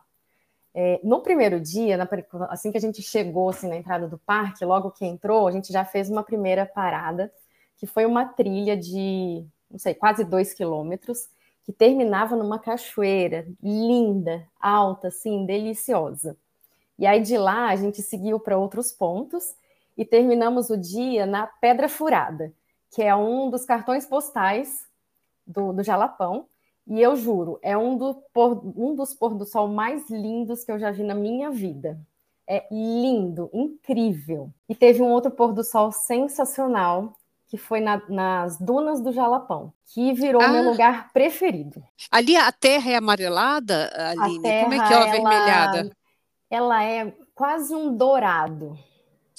É, 0.75 0.99
no 1.03 1.21
primeiro 1.21 1.59
dia, 1.59 1.97
na, 1.97 2.07
assim 2.51 2.71
que 2.71 2.77
a 2.77 2.81
gente 2.81 3.01
chegou 3.01 3.49
assim, 3.49 3.67
na 3.67 3.77
entrada 3.77 4.07
do 4.07 4.19
parque, 4.19 4.63
logo 4.63 4.91
que 4.91 5.07
entrou, 5.07 5.47
a 5.47 5.51
gente 5.51 5.73
já 5.73 5.83
fez 5.83 6.07
uma 6.07 6.21
primeira 6.21 6.67
parada, 6.67 7.33
que 7.75 7.87
foi 7.87 8.05
uma 8.05 8.23
trilha 8.25 8.77
de, 8.77 9.43
não 9.71 9.79
sei, 9.79 9.95
quase 9.95 10.23
dois 10.23 10.53
quilômetros, 10.53 11.29
que 11.63 11.73
terminava 11.73 12.35
numa 12.35 12.59
cachoeira 12.59 13.47
linda, 13.61 14.47
alta, 14.59 15.07
assim, 15.07 15.47
deliciosa. 15.47 16.37
E 16.99 17.07
aí 17.07 17.21
de 17.21 17.39
lá 17.39 17.69
a 17.69 17.75
gente 17.75 18.03
seguiu 18.03 18.39
para 18.39 18.55
outros 18.55 18.91
pontos 18.91 19.55
e 19.97 20.05
terminamos 20.05 20.69
o 20.69 20.77
dia 20.77 21.25
na 21.25 21.47
Pedra 21.47 21.89
Furada, 21.89 22.53
que 22.91 23.01
é 23.01 23.15
um 23.15 23.49
dos 23.49 23.65
cartões 23.65 24.05
postais 24.05 24.85
do, 25.45 25.73
do 25.73 25.83
Jalapão. 25.83 26.45
E 26.85 27.01
eu 27.01 27.15
juro, 27.15 27.59
é 27.61 27.75
um, 27.75 27.97
do 27.97 28.13
por, 28.33 28.61
um 28.77 28.95
dos 28.95 29.13
pôr 29.13 29.33
do 29.33 29.45
sol 29.45 29.67
mais 29.67 30.09
lindos 30.09 30.63
que 30.63 30.71
eu 30.71 30.79
já 30.79 30.91
vi 30.91 31.03
na 31.03 31.15
minha 31.15 31.49
vida. 31.49 31.99
É 32.47 32.65
lindo, 32.71 33.49
incrível. 33.51 34.49
E 34.69 34.75
teve 34.75 35.01
um 35.01 35.11
outro 35.11 35.29
pôr 35.31 35.51
do 35.51 35.65
sol 35.65 35.91
sensacional, 35.91 37.13
que 37.47 37.57
foi 37.57 37.81
na, 37.81 38.01
nas 38.07 38.57
dunas 38.57 39.01
do 39.01 39.11
Jalapão, 39.11 39.73
que 39.93 40.13
virou 40.13 40.41
ah, 40.41 40.47
meu 40.47 40.63
lugar 40.63 41.11
preferido. 41.11 41.83
Ali 42.09 42.37
a 42.37 42.51
terra 42.53 42.91
é 42.91 42.95
amarelada, 42.95 43.91
Aline? 43.93 44.63
Como 44.63 44.73
é 44.73 44.87
que 44.87 44.93
é 44.93 44.97
a 44.97 45.03
avermelhada? 45.03 45.91
Ela 46.49 46.85
é 46.85 47.13
quase 47.35 47.75
um 47.75 47.93
dourado. 47.97 48.77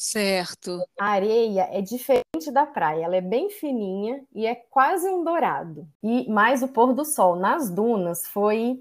Certo. 0.01 0.81
A 0.97 1.07
areia 1.07 1.69
é 1.73 1.83
diferente 1.83 2.53
da 2.53 2.65
praia, 2.65 3.05
ela 3.05 3.17
é 3.17 3.21
bem 3.21 3.51
fininha 3.51 4.25
e 4.33 4.47
é 4.47 4.55
quase 4.55 5.09
um 5.09 5.25
dourado. 5.25 5.89
E 6.01 6.31
mais 6.31 6.63
o 6.63 6.69
pôr 6.69 6.95
do 6.95 7.05
sol 7.05 7.35
nas 7.35 7.69
dunas 7.69 8.25
foi 8.29 8.81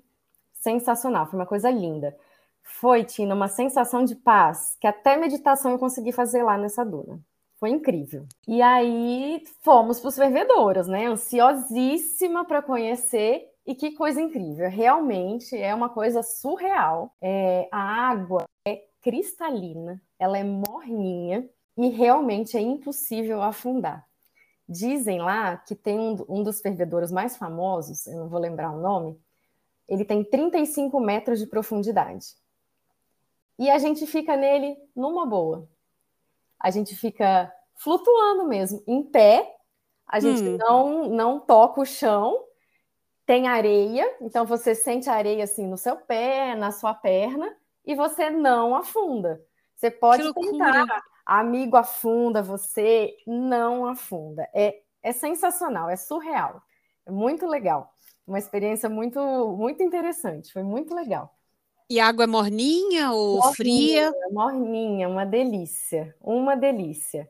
sensacional, 0.53 1.25
foi 1.25 1.39
uma 1.39 1.47
coisa 1.47 1.71
linda. 1.71 2.15
Foi, 2.61 3.03
Tina, 3.03 3.33
uma 3.33 3.47
sensação 3.47 4.05
de 4.05 4.15
paz, 4.15 4.77
que 4.79 4.85
até 4.85 5.17
meditação 5.17 5.71
eu 5.71 5.79
consegui 5.79 6.11
fazer 6.11 6.43
lá 6.43 6.55
nessa 6.55 6.85
duna. 6.85 7.19
Foi 7.59 7.71
incrível. 7.71 8.27
E 8.47 8.61
aí 8.61 9.43
fomos 9.63 9.99
para 9.99 10.09
os 10.09 10.15
fervedouros, 10.15 10.87
né? 10.87 11.07
Ansiosíssima 11.07 12.45
para 12.45 12.61
conhecer. 12.61 13.43
E 13.65 13.73
que 13.73 13.95
coisa 13.95 14.21
incrível! 14.21 14.69
Realmente 14.69 15.57
é 15.57 15.73
uma 15.73 15.89
coisa 15.89 16.21
surreal. 16.21 17.11
É, 17.19 17.67
a 17.71 17.79
água 18.11 18.43
é 18.67 18.83
cristalina, 19.07 20.01
ela 20.19 20.37
é 20.37 20.43
morninha 20.43 21.49
e 21.77 21.87
realmente 21.87 22.57
é 22.57 22.59
impossível 22.59 23.41
afundar. 23.41 24.05
Dizem 24.67 25.21
lá 25.21 25.55
que 25.55 25.73
tem 25.73 25.97
um, 25.97 26.17
um 26.27 26.43
dos 26.43 26.59
fervedouros 26.59 27.09
mais 27.09 27.37
famosos, 27.37 28.05
eu 28.05 28.17
não 28.17 28.27
vou 28.27 28.37
lembrar 28.37 28.69
o 28.69 28.81
nome, 28.81 29.17
ele 29.87 30.03
tem 30.03 30.25
35 30.25 30.99
metros 30.99 31.39
de 31.39 31.47
profundidade. 31.47 32.35
E 33.57 33.69
a 33.69 33.77
gente 33.77 34.05
fica 34.05 34.35
nele 34.35 34.75
numa 34.93 35.25
boa. 35.25 35.69
A 36.59 36.69
gente 36.69 36.93
fica 36.93 37.49
flutuando 37.75 38.45
mesmo, 38.45 38.83
em 38.85 39.01
pé, 39.01 39.55
a 40.05 40.19
gente 40.19 40.43
hum. 40.43 40.57
não, 40.57 41.09
não 41.09 41.39
toca 41.39 41.79
o 41.79 41.85
chão, 41.85 42.43
tem 43.25 43.47
areia, 43.47 44.05
então 44.19 44.45
você 44.45 44.75
sente 44.75 45.09
a 45.09 45.13
areia 45.13 45.45
assim 45.45 45.65
no 45.65 45.77
seu 45.77 45.95
pé, 45.95 46.55
na 46.55 46.73
sua 46.73 46.93
perna, 46.93 47.55
e 47.87 47.95
você 47.95 48.29
não 48.29 48.75
afunda. 48.75 49.41
Você 49.73 49.89
pode 49.89 50.33
tentar, 50.33 51.03
amigo 51.25 51.77
afunda, 51.77 52.43
você 52.43 53.15
não 53.25 53.85
afunda. 53.85 54.47
É, 54.53 54.81
é 55.01 55.13
sensacional, 55.13 55.89
é 55.89 55.95
surreal, 55.95 56.61
é 57.05 57.11
muito 57.11 57.47
legal. 57.47 57.93
Uma 58.27 58.37
experiência 58.37 58.89
muito, 58.89 59.19
muito 59.57 59.81
interessante, 59.81 60.51
foi 60.51 60.63
muito 60.63 60.93
legal. 60.93 61.33
E 61.89 62.01
a 62.01 62.07
água 62.07 62.25
é 62.25 62.27
morninha 62.27 63.13
ou 63.13 63.37
morninha, 63.37 63.53
fria? 63.53 64.13
Morninha, 64.31 65.07
uma 65.07 65.25
delícia, 65.25 66.13
uma 66.21 66.57
delícia. 66.57 67.29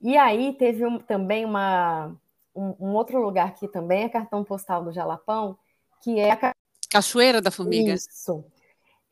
E 0.00 0.16
aí 0.16 0.54
teve 0.54 0.86
um, 0.86 0.98
também 0.98 1.44
uma, 1.44 2.16
um, 2.56 2.74
um, 2.80 2.94
outro 2.94 3.20
lugar 3.20 3.54
que 3.54 3.68
também 3.68 4.04
é 4.04 4.08
cartão 4.08 4.42
postal 4.42 4.82
do 4.82 4.92
Jalapão, 4.92 5.58
que 6.02 6.18
é 6.18 6.30
a 6.30 6.54
Cachoeira 6.90 7.42
da 7.42 7.50
Formiga. 7.50 7.92
Isso. 7.92 8.44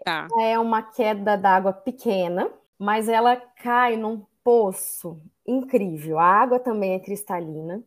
Tá. 0.05 0.27
É 0.41 0.59
uma 0.59 0.83
queda 0.83 1.37
d'água 1.37 1.73
pequena, 1.73 2.51
mas 2.79 3.09
ela 3.09 3.37
cai 3.37 3.97
num 3.97 4.25
poço 4.43 5.21
incrível. 5.47 6.19
A 6.19 6.25
água 6.25 6.59
também 6.59 6.95
é 6.95 7.01
cristalina. 7.01 7.83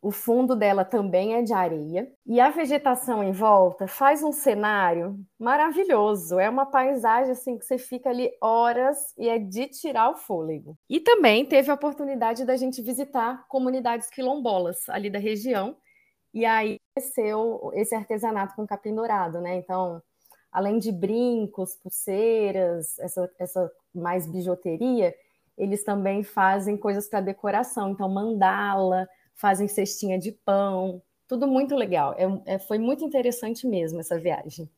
O 0.00 0.12
fundo 0.12 0.54
dela 0.54 0.84
também 0.84 1.34
é 1.34 1.42
de 1.42 1.52
areia 1.52 2.08
e 2.24 2.38
a 2.40 2.50
vegetação 2.50 3.22
em 3.22 3.32
volta 3.32 3.88
faz 3.88 4.22
um 4.22 4.30
cenário 4.30 5.18
maravilhoso. 5.36 6.38
É 6.38 6.48
uma 6.48 6.64
paisagem 6.66 7.32
assim 7.32 7.58
que 7.58 7.64
você 7.64 7.78
fica 7.78 8.08
ali 8.08 8.30
horas 8.40 9.12
e 9.18 9.28
é 9.28 9.38
de 9.40 9.66
tirar 9.66 10.10
o 10.10 10.14
fôlego. 10.14 10.78
E 10.88 11.00
também 11.00 11.44
teve 11.44 11.68
a 11.68 11.74
oportunidade 11.74 12.44
da 12.44 12.56
gente 12.56 12.80
visitar 12.80 13.44
comunidades 13.48 14.08
quilombolas 14.08 14.88
ali 14.88 15.10
da 15.10 15.18
região 15.18 15.76
e 16.32 16.44
aí 16.44 16.78
cresceu 16.94 17.70
esse 17.74 17.94
artesanato 17.94 18.54
com 18.54 18.66
capim 18.66 18.94
dourado, 18.94 19.40
né? 19.40 19.56
Então, 19.56 20.00
além 20.58 20.80
de 20.80 20.90
brincos, 20.90 21.76
pulseiras, 21.76 22.98
essa, 22.98 23.30
essa 23.38 23.72
mais 23.94 24.26
bijuteria, 24.26 25.14
eles 25.56 25.84
também 25.84 26.24
fazem 26.24 26.76
coisas 26.76 27.08
para 27.08 27.20
decoração. 27.20 27.90
Então, 27.90 28.08
mandala, 28.08 29.08
fazem 29.36 29.68
cestinha 29.68 30.18
de 30.18 30.32
pão, 30.32 31.00
tudo 31.28 31.46
muito 31.46 31.76
legal. 31.76 32.12
É, 32.18 32.54
é, 32.54 32.58
foi 32.58 32.76
muito 32.76 33.04
interessante 33.04 33.68
mesmo 33.68 34.00
essa 34.00 34.18
viagem. 34.18 34.68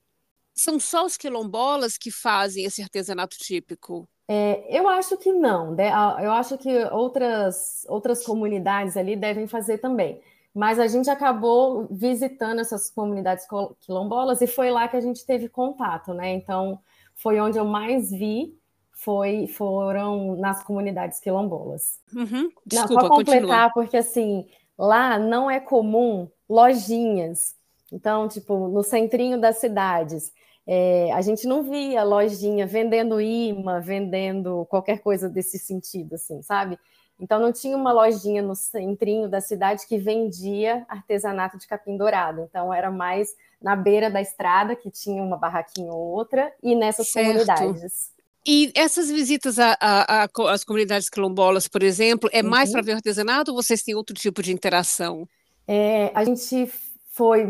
São 0.55 0.79
só 0.79 1.07
os 1.07 1.17
quilombolas 1.17 1.97
que 1.97 2.11
fazem 2.11 2.67
esse 2.67 2.83
artesanato 2.83 3.39
típico? 3.39 4.07
É, 4.29 4.79
eu 4.79 4.87
acho 4.87 5.17
que 5.17 5.33
não. 5.33 5.75
Né? 5.75 5.89
Eu 6.23 6.33
acho 6.33 6.59
que 6.59 6.77
outras, 6.93 7.87
outras 7.89 8.23
comunidades 8.23 8.99
ali 8.99 9.17
devem 9.17 9.47
fazer 9.47 9.79
também. 9.79 10.21
Mas 10.55 10.79
a 10.81 10.87
gente 10.87 11.09
acabou 11.09 11.87
visitando 11.91 12.61
essas 12.61 12.91
comunidades 12.91 13.47
quilombolas 13.81 14.41
e 14.41 14.47
foi 14.47 14.71
lá 14.71 14.89
que 14.89 14.97
a 14.97 15.01
gente 15.01 15.25
teve 15.25 15.49
contato, 15.49 16.13
né? 16.13 16.33
Então, 16.35 16.81
foi 17.15 17.39
onde 17.41 17.59
eu 17.59 17.65
mais 17.65 18.11
vi 18.11 18.59
foi, 19.01 19.47
foram 19.47 20.37
nas 20.37 20.63
comunidades 20.63 21.21
quilombolas. 21.21 21.99
Uhum. 22.15 22.51
Desculpa, 22.67 22.95
não, 22.95 23.01
só 23.01 23.09
completar, 23.09 23.41
continua. 23.41 23.71
porque 23.73 23.97
assim, 23.97 24.47
lá 24.79 25.19
não 25.19 25.51
é 25.51 25.59
comum 25.59 26.29
lojinhas. 26.49 27.55
Então, 27.91 28.29
tipo, 28.29 28.69
no 28.69 28.83
centrinho 28.83 29.41
das 29.41 29.57
cidades, 29.57 30.31
é, 30.67 31.11
a 31.13 31.23
gente 31.23 31.47
não 31.47 31.63
via 31.63 32.03
lojinha 32.03 32.67
vendendo 32.67 33.21
imã, 33.21 33.81
vendendo 33.81 34.67
qualquer 34.67 35.01
coisa 35.01 35.29
desse 35.29 35.59
sentido, 35.59 36.15
assim, 36.15 36.43
sabe? 36.43 36.79
Então, 37.21 37.39
não 37.39 37.53
tinha 37.53 37.77
uma 37.77 37.93
lojinha 37.93 38.41
no 38.41 38.57
centrinho 38.57 39.29
da 39.29 39.41
cidade 39.41 39.87
que 39.87 39.99
vendia 39.99 40.85
artesanato 40.89 41.59
de 41.59 41.67
capim 41.67 41.97
dourado. 41.97 42.41
Então, 42.49 42.73
era 42.73 42.91
mais 42.91 43.35
na 43.61 43.77
beira 43.77 44.11
da 44.11 44.23
estrada, 44.23 44.75
que 44.75 44.91
tinha 44.91 45.23
uma 45.23 45.37
barraquinha 45.37 45.93
ou 45.93 46.01
outra, 46.01 46.51
e 46.63 46.75
nessas 46.75 47.09
certo. 47.09 47.27
comunidades. 47.27 48.11
E 48.47 48.73
essas 48.75 49.11
visitas 49.11 49.59
às 49.59 50.65
comunidades 50.65 51.11
quilombolas, 51.11 51.69
por 51.69 51.83
exemplo, 51.83 52.31
é 52.33 52.43
mais 52.43 52.71
uhum. 52.71 52.73
para 52.73 52.83
ver 52.83 52.93
o 52.93 52.97
artesanato 52.97 53.51
ou 53.51 53.63
vocês 53.63 53.83
têm 53.83 53.95
outro 53.95 54.15
tipo 54.15 54.43
de 54.43 54.51
interação? 54.51 55.29
É, 55.69 56.11
a 56.15 56.25
gente 56.25 56.73
foi 57.13 57.45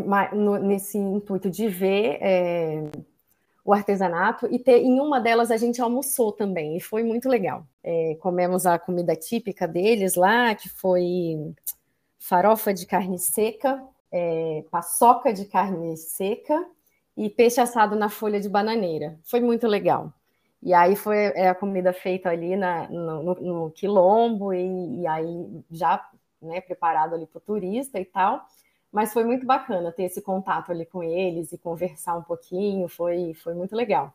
nesse 0.62 0.98
intuito 0.98 1.48
de 1.48 1.68
ver 1.68 2.18
é, 2.20 2.82
o 3.64 3.72
artesanato 3.72 4.48
e 4.50 4.58
ter, 4.58 4.78
em 4.78 5.00
uma 5.00 5.20
delas 5.20 5.50
a 5.50 5.56
gente 5.56 5.80
almoçou 5.80 6.32
também 6.32 6.76
e 6.76 6.80
foi 6.80 7.02
muito 7.02 7.28
legal. 7.28 7.66
É, 7.82 8.16
comemos 8.20 8.66
a 8.66 8.78
comida 8.78 9.14
típica 9.14 9.68
deles 9.68 10.14
lá, 10.14 10.54
que 10.54 10.68
foi 10.68 11.54
farofa 12.18 12.72
de 12.72 12.86
carne 12.86 13.18
seca, 13.18 13.82
é, 14.10 14.64
paçoca 14.70 15.32
de 15.32 15.44
carne 15.44 15.96
seca 15.96 16.66
e 17.16 17.28
peixe 17.28 17.60
assado 17.60 17.96
na 17.96 18.08
folha 18.08 18.40
de 18.40 18.48
bananeira. 18.48 19.18
Foi 19.24 19.40
muito 19.40 19.66
legal. 19.66 20.12
E 20.62 20.74
aí 20.74 20.94
foi 20.94 21.16
é, 21.16 21.48
a 21.48 21.54
comida 21.54 21.92
feita 21.92 22.28
ali 22.28 22.54
na, 22.54 22.88
no, 22.88 23.34
no 23.34 23.70
quilombo, 23.70 24.52
e, 24.52 25.00
e, 25.00 25.06
aí 25.06 25.64
já 25.70 26.06
né, 26.40 26.60
preparado 26.60 27.14
ali 27.14 27.26
para 27.26 27.38
o 27.38 27.40
turista 27.40 27.98
e 27.98 28.04
tal. 28.04 28.44
Mas 28.92 29.12
foi 29.12 29.24
muito 29.24 29.46
bacana 29.46 29.92
ter 29.92 30.04
esse 30.04 30.20
contato 30.20 30.72
ali 30.72 30.84
com 30.84 31.02
eles 31.02 31.52
e 31.52 31.58
conversar 31.58 32.16
um 32.16 32.22
pouquinho, 32.22 32.88
foi, 32.88 33.34
foi 33.34 33.54
muito 33.54 33.74
legal. 33.76 34.12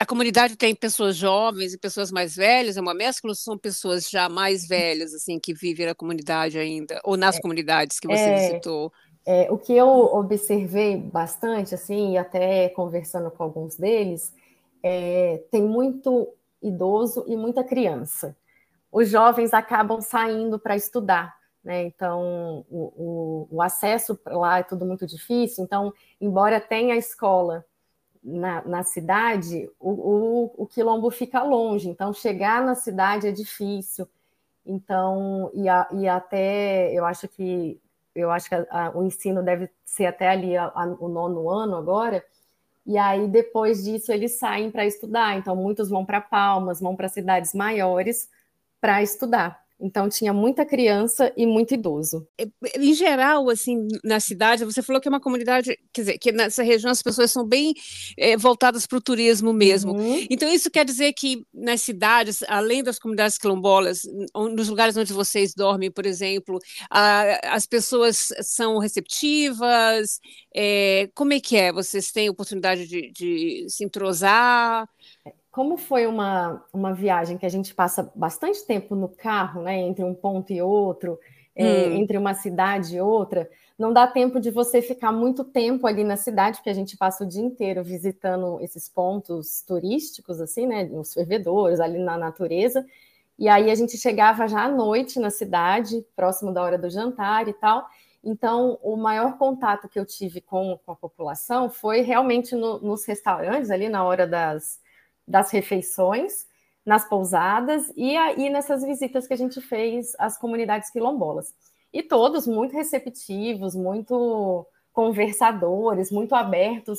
A 0.00 0.06
comunidade 0.06 0.56
tem 0.56 0.74
pessoas 0.76 1.16
jovens 1.16 1.74
e 1.74 1.78
pessoas 1.78 2.12
mais 2.12 2.36
velhas, 2.36 2.76
é 2.76 2.80
uma 2.80 2.94
mescla 2.94 3.30
ou 3.30 3.34
são 3.34 3.58
pessoas 3.58 4.08
já 4.08 4.28
mais 4.28 4.66
velhas, 4.66 5.12
assim, 5.12 5.40
que 5.40 5.52
vivem 5.52 5.86
na 5.86 5.94
comunidade 5.94 6.56
ainda, 6.56 7.00
ou 7.02 7.16
nas 7.16 7.36
é, 7.36 7.40
comunidades 7.40 7.98
que 7.98 8.06
você 8.06 8.22
é, 8.22 8.34
visitou? 8.36 8.92
É, 9.26 9.50
o 9.50 9.58
que 9.58 9.76
eu 9.76 9.88
observei 9.88 10.96
bastante, 10.96 11.74
assim, 11.74 12.12
e 12.12 12.16
até 12.16 12.68
conversando 12.68 13.28
com 13.28 13.42
alguns 13.42 13.76
deles, 13.76 14.32
é, 14.82 15.42
tem 15.50 15.62
muito 15.62 16.32
idoso 16.62 17.24
e 17.26 17.36
muita 17.36 17.64
criança. 17.64 18.36
Os 18.90 19.10
jovens 19.10 19.52
acabam 19.52 20.00
saindo 20.00 20.60
para 20.60 20.76
estudar, 20.76 21.37
né? 21.62 21.82
Então, 21.84 22.64
o, 22.70 23.46
o, 23.50 23.56
o 23.56 23.62
acesso 23.62 24.18
lá 24.26 24.58
é 24.58 24.62
tudo 24.62 24.86
muito 24.86 25.06
difícil. 25.06 25.64
Então, 25.64 25.92
embora 26.20 26.60
tenha 26.60 26.96
escola 26.96 27.64
na, 28.22 28.62
na 28.64 28.82
cidade, 28.82 29.70
o, 29.78 30.50
o, 30.56 30.66
quilombo 30.66 31.10
fica 31.10 31.42
longe. 31.42 31.88
Então, 31.88 32.12
chegar 32.12 32.62
na 32.62 32.74
cidade 32.74 33.26
é 33.26 33.32
difícil. 33.32 34.08
Então, 34.64 35.50
e, 35.54 35.68
a, 35.68 35.88
e 35.92 36.08
até 36.08 36.92
eu 36.92 37.04
acho 37.04 37.28
que 37.28 37.80
eu 38.14 38.30
acho 38.32 38.48
que 38.48 38.54
a, 38.54 38.66
a, 38.70 38.90
o 38.98 39.04
ensino 39.04 39.42
deve 39.42 39.70
ser 39.84 40.06
até 40.06 40.28
ali 40.28 40.54
o 40.98 41.08
nono 41.08 41.48
ano 41.48 41.76
agora. 41.76 42.24
E 42.84 42.98
aí, 42.98 43.28
depois 43.28 43.84
disso, 43.84 44.10
eles 44.10 44.38
saem 44.38 44.70
para 44.70 44.86
estudar. 44.86 45.36
Então, 45.36 45.54
muitos 45.54 45.88
vão 45.88 46.04
para 46.04 46.20
Palmas, 46.20 46.80
vão 46.80 46.96
para 46.96 47.08
cidades 47.08 47.54
maiores 47.54 48.28
para 48.80 49.02
estudar. 49.02 49.62
Então 49.80 50.08
tinha 50.08 50.32
muita 50.32 50.66
criança 50.66 51.32
e 51.36 51.46
muito 51.46 51.72
idoso. 51.74 52.26
É, 52.36 52.46
em 52.76 52.92
geral, 52.94 53.48
assim, 53.48 53.86
na 54.02 54.18
cidade, 54.18 54.64
você 54.64 54.82
falou 54.82 55.00
que 55.00 55.06
é 55.06 55.10
uma 55.10 55.20
comunidade, 55.20 55.78
quer 55.92 56.00
dizer, 56.00 56.18
que 56.18 56.32
nessa 56.32 56.62
região 56.64 56.90
as 56.90 57.02
pessoas 57.02 57.30
são 57.30 57.46
bem 57.46 57.74
é, 58.16 58.36
voltadas 58.36 58.86
para 58.86 58.98
o 58.98 59.00
turismo 59.00 59.52
mesmo. 59.52 59.92
Uhum. 59.92 60.26
Então 60.28 60.52
isso 60.52 60.70
quer 60.70 60.84
dizer 60.84 61.12
que 61.12 61.46
nas 61.54 61.80
cidades, 61.82 62.42
além 62.48 62.82
das 62.82 62.98
comunidades 62.98 63.38
quilombolas, 63.38 64.02
nos 64.34 64.68
lugares 64.68 64.96
onde 64.96 65.12
vocês 65.12 65.54
dormem, 65.54 65.90
por 65.90 66.06
exemplo, 66.06 66.58
a, 66.90 67.54
as 67.54 67.66
pessoas 67.66 68.28
são 68.42 68.78
receptivas. 68.78 70.18
É, 70.54 71.08
como 71.14 71.32
é 71.32 71.40
que 71.40 71.56
é? 71.56 71.72
Vocês 71.72 72.10
têm 72.10 72.28
oportunidade 72.28 72.86
de, 72.88 73.12
de 73.12 73.66
se 73.68 73.84
entrosar? 73.84 74.88
Como 75.58 75.76
foi 75.76 76.06
uma, 76.06 76.64
uma 76.72 76.94
viagem 76.94 77.36
que 77.36 77.44
a 77.44 77.48
gente 77.48 77.74
passa 77.74 78.12
bastante 78.14 78.64
tempo 78.64 78.94
no 78.94 79.08
carro, 79.08 79.60
né, 79.60 79.76
entre 79.76 80.04
um 80.04 80.14
ponto 80.14 80.52
e 80.52 80.62
outro, 80.62 81.18
é, 81.56 81.64
hum. 81.64 81.66
é, 81.66 81.94
entre 81.96 82.16
uma 82.16 82.32
cidade 82.32 82.94
e 82.94 83.00
outra, 83.00 83.50
não 83.76 83.92
dá 83.92 84.06
tempo 84.06 84.38
de 84.38 84.52
você 84.52 84.80
ficar 84.80 85.10
muito 85.10 85.42
tempo 85.42 85.88
ali 85.88 86.04
na 86.04 86.16
cidade, 86.16 86.58
porque 86.58 86.70
a 86.70 86.74
gente 86.74 86.96
passa 86.96 87.24
o 87.24 87.26
dia 87.26 87.42
inteiro 87.42 87.82
visitando 87.82 88.60
esses 88.60 88.88
pontos 88.88 89.60
turísticos, 89.66 90.40
assim, 90.40 90.64
né, 90.64 90.88
os 90.92 91.12
fervedores, 91.12 91.80
ali 91.80 91.98
na 91.98 92.16
natureza, 92.16 92.86
e 93.36 93.48
aí 93.48 93.68
a 93.68 93.74
gente 93.74 93.98
chegava 93.98 94.46
já 94.46 94.62
à 94.62 94.68
noite 94.68 95.18
na 95.18 95.28
cidade, 95.28 96.06
próximo 96.14 96.52
da 96.52 96.62
hora 96.62 96.78
do 96.78 96.88
jantar 96.88 97.48
e 97.48 97.52
tal, 97.52 97.84
então, 98.22 98.78
o 98.80 98.96
maior 98.96 99.36
contato 99.38 99.88
que 99.88 99.98
eu 99.98 100.06
tive 100.06 100.40
com, 100.40 100.78
com 100.86 100.92
a 100.92 100.96
população 100.96 101.68
foi 101.68 102.02
realmente 102.02 102.54
no, 102.54 102.78
nos 102.78 103.04
restaurantes, 103.04 103.72
ali 103.72 103.88
na 103.88 104.04
hora 104.04 104.24
das, 104.24 104.78
das 105.28 105.50
refeições, 105.50 106.46
nas 106.84 107.06
pousadas 107.06 107.92
e 107.94 108.16
aí 108.16 108.48
nessas 108.48 108.82
visitas 108.82 109.26
que 109.26 109.34
a 109.34 109.36
gente 109.36 109.60
fez 109.60 110.14
às 110.18 110.38
comunidades 110.38 110.90
quilombolas. 110.90 111.54
E 111.92 112.02
todos 112.02 112.46
muito 112.46 112.74
receptivos, 112.74 113.74
muito 113.74 114.66
conversadores, 114.92 116.10
muito 116.10 116.34
abertos 116.34 116.98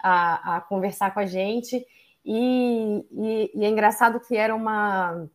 a, 0.00 0.56
a 0.56 0.60
conversar 0.60 1.12
com 1.12 1.20
a 1.20 1.26
gente. 1.26 1.84
E, 2.24 3.04
e, 3.10 3.50
e, 3.54 3.64
é 3.64 3.68
engraçado 3.68 4.20
que 4.20 4.36
era 4.36 4.54
uma, 4.54 5.28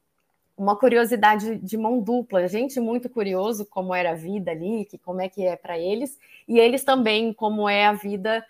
uma 0.58 0.76
curiosidade 0.76 1.58
de 1.58 1.78
mão 1.78 2.00
dupla, 2.00 2.48
gente 2.48 2.80
muito 2.80 3.10
curioso 3.10 3.66
como 3.66 3.94
era 3.94 4.12
a 4.12 4.16
vida 4.16 4.52
ali, 4.52 4.86
que 4.86 4.98
como 4.98 5.22
é 5.22 5.30
que 5.30 5.46
é 5.46 5.56
para 5.56 5.78
eles, 5.78 6.18
e 6.48 6.58
eles 6.58 6.84
também 6.84 7.32
como 7.34 7.70
é 7.70 7.86
a 7.86 7.94
vida 7.94 8.44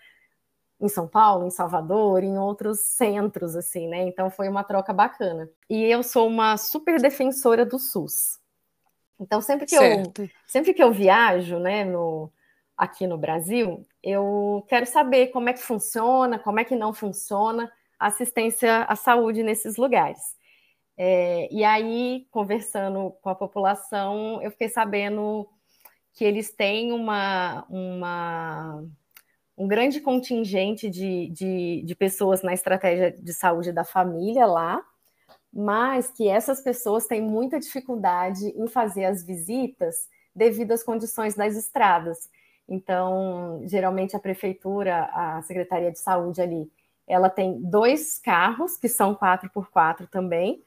em 0.80 0.88
São 0.88 1.06
Paulo, 1.06 1.46
em 1.46 1.50
Salvador, 1.50 2.24
em 2.24 2.38
outros 2.38 2.80
centros, 2.80 3.54
assim, 3.54 3.86
né? 3.86 4.02
Então 4.08 4.30
foi 4.30 4.48
uma 4.48 4.64
troca 4.64 4.92
bacana. 4.92 5.48
E 5.68 5.84
eu 5.84 6.02
sou 6.02 6.26
uma 6.26 6.56
super 6.56 7.00
defensora 7.00 7.66
do 7.66 7.78
SUS. 7.78 8.40
Então 9.18 9.40
sempre 9.42 9.66
que 9.66 9.76
certo. 9.76 10.22
eu 10.22 10.30
sempre 10.46 10.72
que 10.72 10.82
eu 10.82 10.90
viajo, 10.90 11.58
né, 11.58 11.84
no 11.84 12.32
aqui 12.76 13.06
no 13.06 13.18
Brasil, 13.18 13.86
eu 14.02 14.64
quero 14.66 14.86
saber 14.86 15.26
como 15.26 15.50
é 15.50 15.52
que 15.52 15.60
funciona, 15.60 16.38
como 16.38 16.60
é 16.60 16.64
que 16.64 16.74
não 16.74 16.94
funciona 16.94 17.70
a 17.98 18.06
assistência 18.06 18.84
à 18.84 18.96
saúde 18.96 19.42
nesses 19.42 19.76
lugares. 19.76 20.34
É, 20.96 21.46
e 21.52 21.62
aí, 21.62 22.26
conversando 22.30 23.10
com 23.20 23.28
a 23.28 23.34
população, 23.34 24.40
eu 24.42 24.50
fiquei 24.50 24.70
sabendo 24.70 25.46
que 26.14 26.24
eles 26.24 26.50
têm 26.54 26.92
uma, 26.92 27.66
uma 27.68 28.82
um 29.60 29.68
grande 29.68 30.00
contingente 30.00 30.88
de, 30.88 31.28
de, 31.28 31.82
de 31.84 31.94
pessoas 31.94 32.40
na 32.40 32.54
estratégia 32.54 33.12
de 33.12 33.32
saúde 33.34 33.72
da 33.72 33.84
família 33.84 34.46
lá, 34.46 34.82
mas 35.52 36.10
que 36.10 36.26
essas 36.26 36.62
pessoas 36.62 37.06
têm 37.06 37.20
muita 37.20 37.60
dificuldade 37.60 38.46
em 38.56 38.66
fazer 38.66 39.04
as 39.04 39.22
visitas 39.22 40.08
devido 40.34 40.72
às 40.72 40.82
condições 40.82 41.34
das 41.34 41.56
estradas. 41.56 42.30
Então, 42.66 43.60
geralmente 43.66 44.16
a 44.16 44.18
prefeitura, 44.18 45.10
a 45.12 45.42
Secretaria 45.42 45.92
de 45.92 45.98
Saúde 45.98 46.40
ali, 46.40 46.72
ela 47.06 47.28
tem 47.28 47.60
dois 47.60 48.18
carros 48.18 48.78
que 48.78 48.88
são 48.88 49.14
4x4 49.14 50.08
também, 50.08 50.62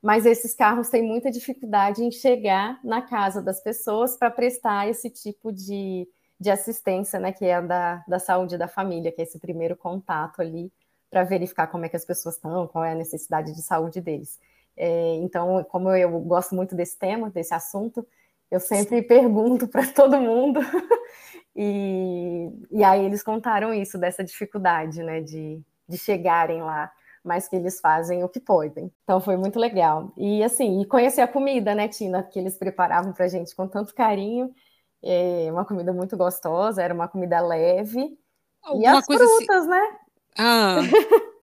mas 0.00 0.24
esses 0.24 0.54
carros 0.54 0.88
têm 0.88 1.02
muita 1.02 1.32
dificuldade 1.32 2.04
em 2.04 2.12
chegar 2.12 2.78
na 2.84 3.02
casa 3.02 3.42
das 3.42 3.60
pessoas 3.60 4.16
para 4.16 4.30
prestar 4.30 4.88
esse 4.88 5.10
tipo 5.10 5.50
de, 5.50 6.06
de 6.38 6.50
assistência, 6.50 7.18
né, 7.18 7.32
que 7.32 7.44
é 7.44 7.54
a 7.54 7.60
da, 7.60 8.04
da 8.06 8.18
saúde 8.18 8.58
da 8.58 8.68
família, 8.68 9.10
que 9.10 9.20
é 9.20 9.24
esse 9.24 9.38
primeiro 9.38 9.76
contato 9.76 10.40
ali 10.40 10.70
para 11.10 11.24
verificar 11.24 11.66
como 11.68 11.86
é 11.86 11.88
que 11.88 11.96
as 11.96 12.04
pessoas 12.04 12.34
estão, 12.34 12.66
qual 12.66 12.84
é 12.84 12.92
a 12.92 12.94
necessidade 12.94 13.54
de 13.54 13.62
saúde 13.62 14.00
deles. 14.00 14.38
É, 14.76 15.14
então, 15.16 15.64
como 15.64 15.90
eu, 15.90 16.20
gosto 16.20 16.54
muito 16.54 16.74
desse 16.74 16.98
tema, 16.98 17.30
desse 17.30 17.54
assunto, 17.54 18.06
eu 18.50 18.60
sempre 18.60 19.00
pergunto 19.02 19.66
para 19.66 19.86
todo 19.86 20.20
mundo, 20.20 20.60
e, 21.56 22.50
e 22.70 22.84
aí 22.84 23.04
eles 23.04 23.22
contaram 23.22 23.72
isso, 23.72 23.96
dessa 23.96 24.22
dificuldade, 24.22 25.02
né, 25.02 25.22
de, 25.22 25.62
de 25.88 25.96
chegarem 25.96 26.62
lá, 26.62 26.92
mas 27.24 27.48
que 27.48 27.56
eles 27.56 27.80
fazem 27.80 28.22
o 28.22 28.28
que 28.28 28.38
podem. 28.38 28.92
Então 29.02 29.20
foi 29.20 29.36
muito 29.36 29.58
legal. 29.58 30.12
E 30.16 30.44
assim, 30.44 30.80
e 30.80 30.86
conhecer 30.86 31.22
a 31.22 31.28
comida, 31.28 31.74
né, 31.74 31.88
Tina, 31.88 32.22
que 32.22 32.38
eles 32.38 32.56
preparavam 32.56 33.12
para 33.12 33.24
a 33.24 33.28
gente 33.28 33.56
com 33.56 33.66
tanto 33.66 33.94
carinho, 33.94 34.54
é 35.02 35.48
uma 35.50 35.64
comida 35.64 35.92
muito 35.92 36.16
gostosa, 36.16 36.82
era 36.82 36.94
uma 36.94 37.08
comida 37.08 37.40
leve. 37.40 38.18
Alguma 38.62 38.84
e 38.84 38.86
as 38.86 38.98
assim 38.98 39.16
frutas, 39.16 39.66
né? 39.66 39.96
Ah. 40.38 40.76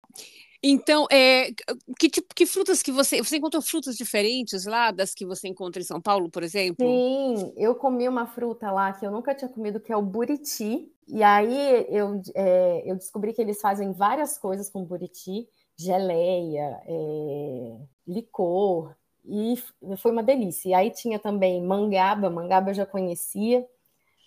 Então, 0.66 1.06
é, 1.12 1.52
que 2.00 2.10
tipo, 2.10 2.34
que 2.34 2.46
frutas 2.46 2.82
que 2.82 2.90
você. 2.90 3.22
Você 3.22 3.36
encontrou 3.36 3.62
frutas 3.62 3.98
diferentes 3.98 4.66
lá 4.66 4.92
das 4.92 5.14
que 5.14 5.26
você 5.26 5.50
encontra 5.50 5.82
em 5.82 5.86
São 5.86 6.00
Paulo, 6.00 6.30
por 6.30 6.42
exemplo? 6.42 6.88
Sim, 6.88 7.54
eu 7.58 7.76
comi 7.76 8.08
uma 8.08 8.26
fruta 8.26 8.72
lá 8.72 8.94
que 8.94 9.06
eu 9.06 9.12
nunca 9.12 9.36
tinha 9.36 9.50
comido, 9.50 9.82
que 9.82 9.92
é 9.92 9.98
o 9.98 10.02
buriti. 10.02 10.90
E 11.06 11.22
aí 11.22 11.86
eu, 11.90 12.22
é, 12.34 12.82
eu 12.90 12.96
descobri 12.96 13.34
que 13.34 13.42
eles 13.42 13.60
fazem 13.60 13.92
várias 13.92 14.38
coisas 14.38 14.70
com 14.70 14.86
buriti, 14.86 15.50
geleia, 15.78 16.82
é, 16.88 17.78
licor, 18.08 18.96
e 19.26 19.56
foi 19.98 20.12
uma 20.12 20.24
delícia. 20.24 20.70
E 20.70 20.74
aí 20.74 20.92
tinha 20.92 21.20
também 21.20 21.62
mangaba, 21.64 22.30
mangaba 22.30 22.72
eu 22.72 22.74
já 22.74 22.86
conhecia, 22.86 23.66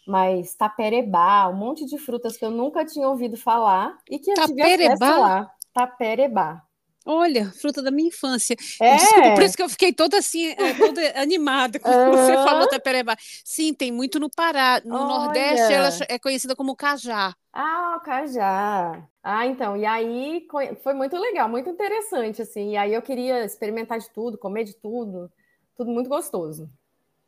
mas 0.07 0.55
taperebá, 0.55 1.49
um 1.49 1.57
monte 1.57 1.85
de 1.87 1.99
frutas 1.99 2.37
que 2.37 2.45
eu 2.45 2.51
nunca 2.51 2.85
tinha 2.85 3.09
ouvido 3.09 3.37
falar 3.37 3.99
e 4.11 4.19
que 4.19 4.31
eu 4.31 4.35
taperebá? 4.35 4.67
tive 4.77 4.95
acesso 4.95 5.21
lá. 5.21 5.51
Taperebá. 5.73 6.63
Olha, 7.09 7.53
fruta 7.53 7.81
da 7.81 7.93
minha 7.93 8.09
infância. 8.09 8.57
É. 8.83 8.97
Desculpa, 8.97 9.35
por 9.35 9.43
isso 9.45 9.57
que 9.57 9.63
eu 9.63 9.69
fiquei 9.69 9.93
toda 9.93 10.19
assim, 10.19 10.49
é, 10.49 10.75
toda 10.75 11.01
animada 11.23 11.79
quando 11.79 11.95
uhum. 11.95 12.17
você 12.17 12.33
falou 12.33 12.69
taperebá. 12.69 13.17
Sim, 13.45 13.73
tem 13.73 13.93
muito 13.93 14.19
no 14.19 14.29
Pará. 14.29 14.83
No 14.85 14.97
Olha. 14.97 15.07
Nordeste 15.07 15.73
ela 15.73 15.89
é 16.09 16.19
conhecida 16.19 16.57
como 16.57 16.75
cajá. 16.75 17.33
Ah, 17.53 17.97
o 17.97 18.01
cajá. 18.01 19.07
Ah, 19.23 19.47
então, 19.47 19.77
e 19.77 19.87
aí 19.87 20.49
foi 20.83 20.95
muito 20.95 21.17
legal, 21.17 21.49
muito 21.49 21.71
interessante, 21.71 22.43
assim. 22.43 22.73
E 22.73 22.77
aí 22.77 22.93
eu 22.93 23.01
queria 23.01 23.45
experimentar 23.45 24.01
de 24.01 24.11
tudo, 24.11 24.37
comer 24.37 24.65
de 24.65 24.75
tudo, 24.75 25.31
tudo 25.77 25.91
muito 25.93 26.11
gostoso. 26.11 26.69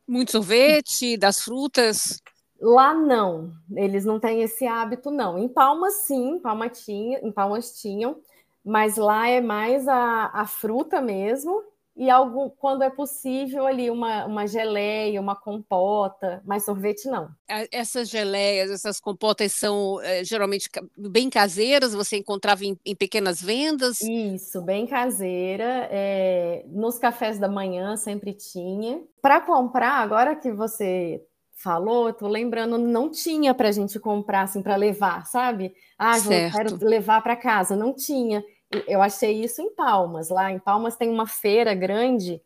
Muito 0.06 0.32
sorvete 0.32 1.16
das 1.16 1.40
frutas? 1.40 2.20
Lá 2.60 2.92
não, 2.92 3.52
eles 3.76 4.04
não 4.04 4.18
têm 4.18 4.42
esse 4.42 4.66
hábito, 4.66 5.10
não. 5.12 5.38
Em 5.38 5.48
Palmas, 5.48 5.94
sim, 6.06 6.34
em 6.34 6.40
Palmas, 6.40 6.84
tinha, 6.84 7.20
em 7.20 7.30
Palmas 7.30 7.80
tinham, 7.80 8.20
mas 8.68 8.98
lá 8.98 9.26
é 9.28 9.40
mais 9.40 9.88
a, 9.88 10.30
a 10.32 10.46
fruta 10.46 11.00
mesmo, 11.00 11.62
e 11.96 12.10
algum, 12.10 12.50
quando 12.50 12.82
é 12.82 12.90
possível 12.90 13.66
ali 13.66 13.90
uma, 13.90 14.26
uma 14.26 14.46
geleia, 14.46 15.20
uma 15.20 15.34
compota, 15.34 16.42
mas 16.44 16.64
sorvete 16.64 17.08
não. 17.08 17.30
Essas 17.72 18.08
geleias, 18.08 18.70
essas 18.70 19.00
compotas 19.00 19.52
são 19.52 20.00
é, 20.02 20.22
geralmente 20.22 20.68
bem 20.96 21.30
caseiras, 21.30 21.94
você 21.94 22.18
encontrava 22.18 22.62
em, 22.64 22.78
em 22.84 22.94
pequenas 22.94 23.42
vendas? 23.42 24.00
Isso, 24.02 24.60
bem 24.60 24.86
caseira. 24.86 25.88
É, 25.90 26.62
nos 26.68 26.98
cafés 26.98 27.38
da 27.38 27.48
manhã 27.48 27.96
sempre 27.96 28.34
tinha. 28.34 29.02
Para 29.20 29.40
comprar, 29.40 29.94
agora 29.94 30.36
que 30.36 30.52
você 30.52 31.20
falou, 31.58 32.12
tô 32.12 32.28
lembrando, 32.28 32.78
não 32.78 33.10
tinha 33.10 33.52
para 33.52 33.68
a 33.68 33.72
gente 33.72 33.98
comprar 33.98 34.42
assim 34.42 34.62
para 34.62 34.76
levar, 34.76 35.26
sabe? 35.26 35.74
Ah, 35.98 36.16
eu 36.16 36.52
quero 36.52 36.78
levar 36.80 37.20
para 37.22 37.34
casa, 37.34 37.74
não 37.74 37.92
tinha. 37.92 38.44
Eu 38.86 39.00
achei 39.00 39.42
isso 39.42 39.62
em 39.62 39.74
Palmas. 39.74 40.28
Lá 40.28 40.52
em 40.52 40.58
Palmas 40.58 40.96
tem 40.96 41.08
uma 41.08 41.26
feira 41.26 41.74
grande 41.74 42.40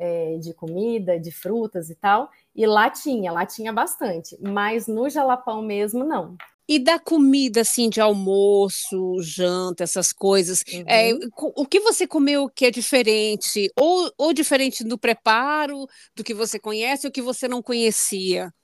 é, 0.00 0.38
de 0.38 0.54
comida, 0.54 1.20
de 1.20 1.30
frutas 1.30 1.90
e 1.90 1.94
tal, 1.94 2.30
e 2.56 2.66
lá 2.66 2.88
tinha, 2.88 3.30
lá 3.30 3.44
tinha 3.44 3.70
bastante, 3.70 4.36
mas 4.40 4.86
no 4.86 5.08
Jalapão 5.10 5.60
mesmo 5.60 6.04
não. 6.04 6.36
E 6.66 6.78
da 6.78 6.98
comida, 6.98 7.62
assim, 7.62 7.90
de 7.90 8.00
almoço, 8.00 9.20
janta, 9.20 9.82
essas 9.82 10.12
coisas, 10.12 10.64
uhum. 10.72 10.84
é, 10.86 11.10
o 11.36 11.66
que 11.66 11.80
você 11.80 12.06
comeu 12.06 12.48
que 12.48 12.64
é 12.64 12.70
diferente? 12.70 13.68
Ou, 13.76 14.10
ou 14.16 14.32
diferente 14.32 14.84
do 14.84 14.96
preparo, 14.96 15.86
do 16.14 16.22
que 16.22 16.32
você 16.32 16.60
conhece, 16.60 17.06
ou 17.06 17.12
que 17.12 17.20
você 17.20 17.48
não 17.48 17.60
conhecia? 17.60 18.54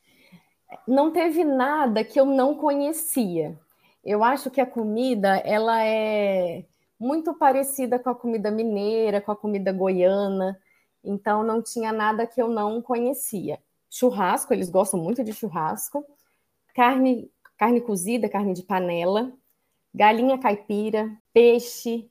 Não 0.87 1.11
teve 1.11 1.45
nada 1.45 2.05
que 2.05 2.19
eu 2.19 2.25
não 2.25 2.55
conhecia. 2.55 3.59
Eu 4.05 4.23
acho 4.23 4.51
que 4.51 4.61
a 4.61 4.67
comida, 4.67 5.37
ela 5.39 5.85
é 5.85 6.65
muito 6.99 7.35
parecida 7.35 7.99
com 7.99 8.11
a 8.11 8.15
comida 8.15 8.51
mineira, 8.51 9.21
com 9.21 9.33
a 9.33 9.37
comida 9.37 9.73
goiana, 9.73 10.59
então 11.05 11.43
não 11.43 11.63
tinha 11.63 11.93
nada 11.93 12.27
que 12.27 12.41
eu 12.41 12.49
não 12.49 12.83
conhecia. 12.83 13.59
Churrasco, 13.91 14.53
eles 14.53 14.71
gostam 14.71 15.01
muito 15.01 15.23
de 15.23 15.33
churrasco. 15.33 16.05
Carne 16.75 17.31
carne 17.57 17.81
cozida, 17.81 18.29
carne 18.29 18.53
de 18.53 18.63
panela, 18.63 19.33
galinha 19.95 20.39
caipira, 20.39 21.11
peixe, 21.33 22.09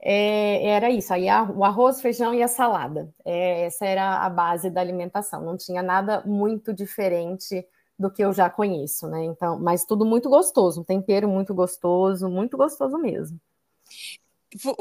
é, 0.00 0.66
era 0.66 0.90
isso. 0.90 1.12
Aí 1.12 1.26
o 1.54 1.64
arroz, 1.64 2.00
feijão 2.00 2.34
e 2.34 2.42
a 2.42 2.48
salada. 2.48 3.12
É, 3.24 3.62
essa 3.62 3.86
era 3.86 4.18
a 4.24 4.30
base 4.30 4.70
da 4.70 4.80
alimentação. 4.80 5.42
Não 5.42 5.56
tinha 5.56 5.82
nada 5.82 6.22
muito 6.26 6.72
diferente 6.72 7.66
do 7.98 8.10
que 8.10 8.22
eu 8.22 8.32
já 8.32 8.48
conheço, 8.48 9.08
né? 9.08 9.24
Então, 9.24 9.58
mas 9.58 9.84
tudo 9.84 10.04
muito 10.06 10.28
gostoso, 10.28 10.80
um 10.80 10.84
tempero 10.84 11.28
muito 11.28 11.52
gostoso, 11.52 12.28
muito 12.28 12.56
gostoso 12.56 12.96
meso. 12.98 13.36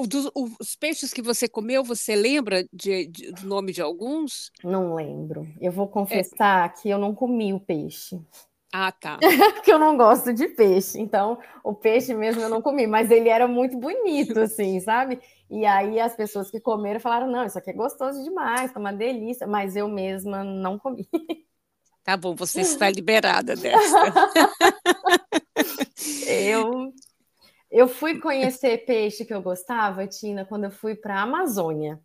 Dos, 0.07 0.31
os 0.33 0.75
peixes 0.75 1.13
que 1.13 1.21
você 1.21 1.47
comeu, 1.47 1.83
você 1.83 2.15
lembra 2.15 2.65
de, 2.71 3.07
de, 3.07 3.31
do 3.31 3.45
nome 3.45 3.73
de 3.73 3.81
alguns? 3.81 4.51
Não 4.63 4.95
lembro. 4.95 5.47
Eu 5.59 5.71
vou 5.71 5.87
confessar 5.87 6.67
é... 6.67 6.69
que 6.69 6.89
eu 6.89 6.97
não 6.97 7.13
comi 7.13 7.53
o 7.53 7.59
peixe. 7.59 8.19
Ah, 8.73 8.91
tá. 8.91 9.17
Porque 9.55 9.71
eu 9.71 9.79
não 9.79 9.97
gosto 9.97 10.33
de 10.33 10.47
peixe. 10.49 10.99
Então, 10.99 11.37
o 11.63 11.73
peixe 11.73 12.13
mesmo 12.13 12.41
eu 12.41 12.49
não 12.49 12.61
comi, 12.61 12.85
mas 12.85 13.09
ele 13.09 13.29
era 13.29 13.47
muito 13.47 13.77
bonito, 13.77 14.39
assim, 14.39 14.79
sabe? 14.79 15.19
E 15.49 15.65
aí 15.65 15.99
as 15.99 16.15
pessoas 16.15 16.51
que 16.51 16.59
comeram 16.59 16.99
falaram: 16.99 17.29
não, 17.29 17.45
isso 17.45 17.57
aqui 17.57 17.69
é 17.69 17.73
gostoso 17.73 18.23
demais, 18.23 18.71
tá 18.71 18.79
uma 18.79 18.93
delícia, 18.93 19.47
mas 19.47 19.75
eu 19.75 19.87
mesma 19.87 20.43
não 20.43 20.77
comi. 20.77 21.07
Tá 22.03 22.15
bom, 22.15 22.33
você 22.35 22.61
está 22.61 22.89
liberada 22.89 23.53
dessa. 23.53 24.13
eu, 26.25 26.76
eu 27.77 27.87
fui 27.87 28.19
conhecer 28.19 28.85
peixe 28.85 29.25
que 29.25 29.33
eu 29.33 29.41
gostava, 29.41 30.07
Tina, 30.07 30.45
quando 30.45 30.65
eu 30.65 30.71
fui 30.71 30.95
para 30.95 31.15
a 31.15 31.21
Amazônia. 31.23 31.99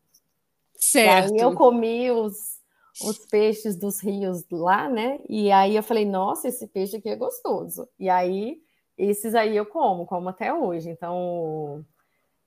Certo. 0.75 1.31
E 1.31 1.41
aí 1.41 1.41
eu 1.41 1.55
comi 1.55 2.11
os 2.11 2.63
os 3.01 3.19
peixes 3.27 3.77
dos 3.77 4.01
rios 4.03 4.45
lá, 4.51 4.89
né? 4.89 5.19
E 5.29 5.51
aí 5.51 5.77
eu 5.77 5.83
falei, 5.83 6.05
nossa, 6.05 6.49
esse 6.49 6.67
peixe 6.67 6.97
aqui 6.97 7.09
é 7.09 7.17
gostoso. 7.17 7.89
E 7.99 8.09
aí, 8.09 8.59
esses 8.99 9.35
aí 9.35 9.57
eu 9.57 9.65
como, 9.65 10.05
como 10.05 10.29
até 10.29 10.53
hoje. 10.53 10.91
Então, 10.91 11.85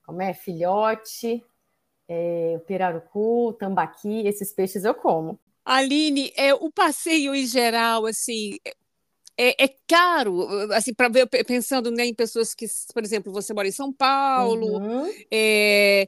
como 0.05 0.21
é? 0.21 0.33
Filhote, 0.33 1.43
é, 2.07 2.59
pirarucu, 2.67 3.53
tambaqui, 3.59 4.27
esses 4.27 4.53
peixes 4.53 4.83
eu 4.83 4.93
como. 4.93 5.39
Aline, 5.63 6.31
é, 6.35 6.53
o 6.53 6.71
passeio 6.71 7.33
em 7.33 7.47
geral, 7.47 8.05
assim, 8.05 8.57
é, 9.37 9.65
é, 9.65 9.75
caro, 9.87 10.47
assim, 10.73 10.93
para 10.93 11.09
ver, 11.09 11.27
pensando 11.27 11.91
né, 11.91 12.05
em 12.05 12.13
pessoas 12.13 12.53
que, 12.53 12.65
por 12.93 13.03
exemplo, 13.03 13.31
você 13.31 13.53
mora 13.53 13.67
em 13.67 13.71
São 13.71 13.91
Paulo, 13.91 14.77
uhum. 14.77 15.13
é, 15.31 16.07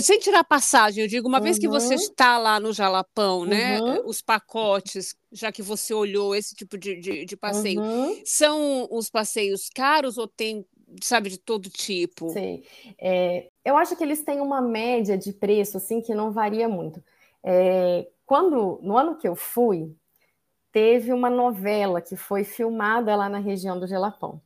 sem 0.00 0.18
tirar 0.18 0.42
passagem, 0.44 1.02
eu 1.04 1.08
digo, 1.08 1.28
uma 1.28 1.38
uhum. 1.38 1.44
vez 1.44 1.58
que 1.58 1.68
você 1.68 1.94
uhum. 1.94 2.00
está 2.00 2.38
lá 2.38 2.58
no 2.58 2.72
Jalapão, 2.72 3.44
né? 3.44 3.80
Uhum. 3.80 4.06
Os 4.06 4.20
pacotes, 4.20 5.14
já 5.32 5.52
que 5.52 5.62
você 5.62 5.94
olhou 5.94 6.34
esse 6.34 6.54
tipo 6.54 6.76
de, 6.76 6.96
de, 6.96 7.24
de 7.24 7.36
passeio, 7.36 7.80
uhum. 7.80 8.20
são 8.24 8.88
os 8.90 9.08
passeios 9.08 9.68
caros 9.68 10.18
ou 10.18 10.26
tem 10.26 10.66
sabe, 11.02 11.30
de 11.30 11.38
todo 11.38 11.68
tipo? 11.68 12.30
Sim. 12.30 12.62
É, 12.98 13.48
eu 13.64 13.76
acho 13.76 13.96
que 13.96 14.04
eles 14.04 14.22
têm 14.22 14.40
uma 14.40 14.60
média 14.60 15.16
de 15.16 15.32
preço, 15.32 15.76
assim, 15.76 16.00
que 16.00 16.14
não 16.14 16.30
varia 16.30 16.68
muito. 16.68 17.02
É, 17.42 18.06
quando, 18.24 18.78
no 18.82 18.96
ano 18.96 19.16
que 19.16 19.26
eu 19.26 19.34
fui, 19.34 19.94
teve 20.74 21.12
uma 21.12 21.30
novela 21.30 22.00
que 22.00 22.16
foi 22.16 22.42
filmada 22.42 23.14
lá 23.14 23.28
na 23.28 23.38
região 23.38 23.78
do 23.78 23.86
Gelapão. 23.86 24.40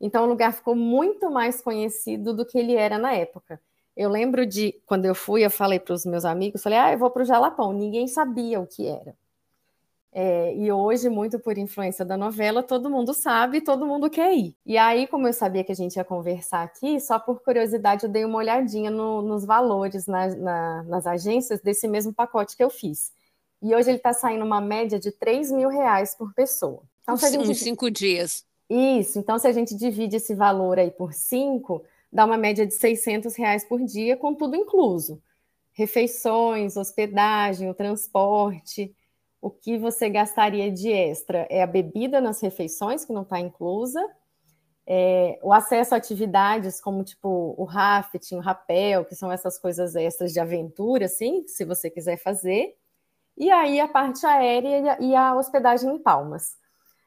Então 0.00 0.24
o 0.24 0.26
lugar 0.26 0.54
ficou 0.54 0.74
muito 0.74 1.30
mais 1.30 1.60
conhecido 1.60 2.34
do 2.34 2.46
que 2.46 2.58
ele 2.58 2.74
era 2.74 2.96
na 2.96 3.12
época. 3.12 3.60
Eu 3.94 4.08
lembro 4.08 4.46
de 4.46 4.72
quando 4.86 5.04
eu 5.04 5.14
fui, 5.14 5.44
eu 5.44 5.50
falei 5.50 5.78
para 5.78 5.92
os 5.92 6.06
meus 6.06 6.24
amigos, 6.24 6.62
falei, 6.62 6.78
ah, 6.78 6.92
eu 6.92 6.98
vou 6.98 7.10
para 7.10 7.22
o 7.22 7.26
Jalapão. 7.26 7.74
Ninguém 7.74 8.08
sabia 8.08 8.58
o 8.58 8.66
que 8.66 8.86
era. 8.86 9.14
É, 10.12 10.54
e 10.56 10.72
hoje, 10.72 11.10
muito 11.10 11.38
por 11.38 11.58
influência 11.58 12.02
da 12.02 12.16
novela, 12.16 12.62
todo 12.62 12.88
mundo 12.88 13.12
sabe, 13.12 13.60
todo 13.60 13.86
mundo 13.86 14.08
quer 14.08 14.32
ir. 14.34 14.56
E 14.64 14.78
aí, 14.78 15.06
como 15.06 15.28
eu 15.28 15.32
sabia 15.34 15.62
que 15.62 15.72
a 15.72 15.74
gente 15.74 15.96
ia 15.96 16.04
conversar 16.04 16.62
aqui, 16.62 16.98
só 17.00 17.18
por 17.18 17.42
curiosidade, 17.42 18.04
eu 18.04 18.10
dei 18.10 18.24
uma 18.24 18.38
olhadinha 18.38 18.90
no, 18.90 19.20
nos 19.20 19.44
valores 19.44 20.06
na, 20.06 20.28
na, 20.36 20.82
nas 20.84 21.06
agências 21.06 21.60
desse 21.60 21.86
mesmo 21.86 22.14
pacote 22.14 22.56
que 22.56 22.64
eu 22.64 22.70
fiz. 22.70 23.12
E 23.62 23.74
hoje 23.74 23.90
ele 23.90 23.96
está 23.98 24.12
saindo 24.12 24.44
uma 24.44 24.60
média 24.60 24.98
de 24.98 25.10
3 25.10 25.50
mil 25.50 25.68
reais 25.68 26.14
por 26.14 26.32
pessoa. 26.34 26.82
Então, 27.02 27.16
se 27.16 27.30
gente... 27.30 27.48
Uns 27.48 27.58
cinco 27.58 27.90
dias. 27.90 28.44
Isso, 28.68 29.18
então 29.18 29.38
se 29.38 29.46
a 29.46 29.52
gente 29.52 29.76
divide 29.76 30.16
esse 30.16 30.34
valor 30.34 30.78
aí 30.78 30.90
por 30.90 31.12
cinco, 31.12 31.84
dá 32.12 32.24
uma 32.24 32.36
média 32.36 32.66
de 32.66 32.74
600 32.74 33.36
reais 33.36 33.64
por 33.64 33.80
dia, 33.84 34.16
com 34.16 34.34
tudo 34.34 34.56
incluso. 34.56 35.22
Refeições, 35.72 36.76
hospedagem, 36.76 37.70
o 37.70 37.74
transporte. 37.74 38.94
O 39.40 39.50
que 39.50 39.78
você 39.78 40.08
gastaria 40.08 40.70
de 40.70 40.90
extra 40.90 41.46
é 41.48 41.62
a 41.62 41.66
bebida 41.66 42.20
nas 42.20 42.40
refeições, 42.40 43.04
que 43.04 43.12
não 43.12 43.22
está 43.22 43.38
inclusa, 43.38 44.04
é, 44.86 45.38
o 45.42 45.52
acesso 45.52 45.94
a 45.94 45.98
atividades 45.98 46.80
como 46.80 47.02
tipo 47.02 47.54
o 47.58 47.64
rafting, 47.64 48.36
o 48.36 48.40
rapel, 48.40 49.04
que 49.04 49.16
são 49.16 49.32
essas 49.32 49.58
coisas 49.58 49.96
extras 49.96 50.32
de 50.32 50.38
aventura, 50.38 51.06
assim, 51.06 51.44
se 51.48 51.64
você 51.64 51.90
quiser 51.90 52.16
fazer, 52.16 52.76
e 53.36 53.50
aí 53.50 53.80
a 53.80 53.88
parte 53.88 54.24
aérea 54.24 54.96
e 55.00 55.14
a 55.14 55.34
hospedagem 55.34 55.90
em 55.90 55.98
Palmas. 55.98 56.56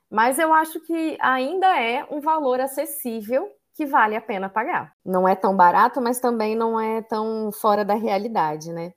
Mas 0.10 0.40
eu 0.40 0.54
acho 0.54 0.80
que 0.82 1.18
ainda 1.20 1.80
é 1.80 2.06
um 2.10 2.20
valor 2.20 2.60
acessível 2.60 3.50
que 3.76 3.86
vale 3.86 4.16
a 4.16 4.22
pena 4.22 4.50
pagar. 4.50 4.94
Não 5.06 5.28
é 5.28 5.36
tão 5.36 5.56
barato, 5.56 6.02
mas 6.02 6.20
também 6.20 6.56
não 6.56 6.80
é 6.80 7.02
tão 7.02 7.52
fora 7.52 7.86
da 7.86 7.94
realidade, 7.94 8.72
né? 8.74 8.94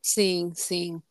Sim, 0.00 0.52
sim. 0.54 1.02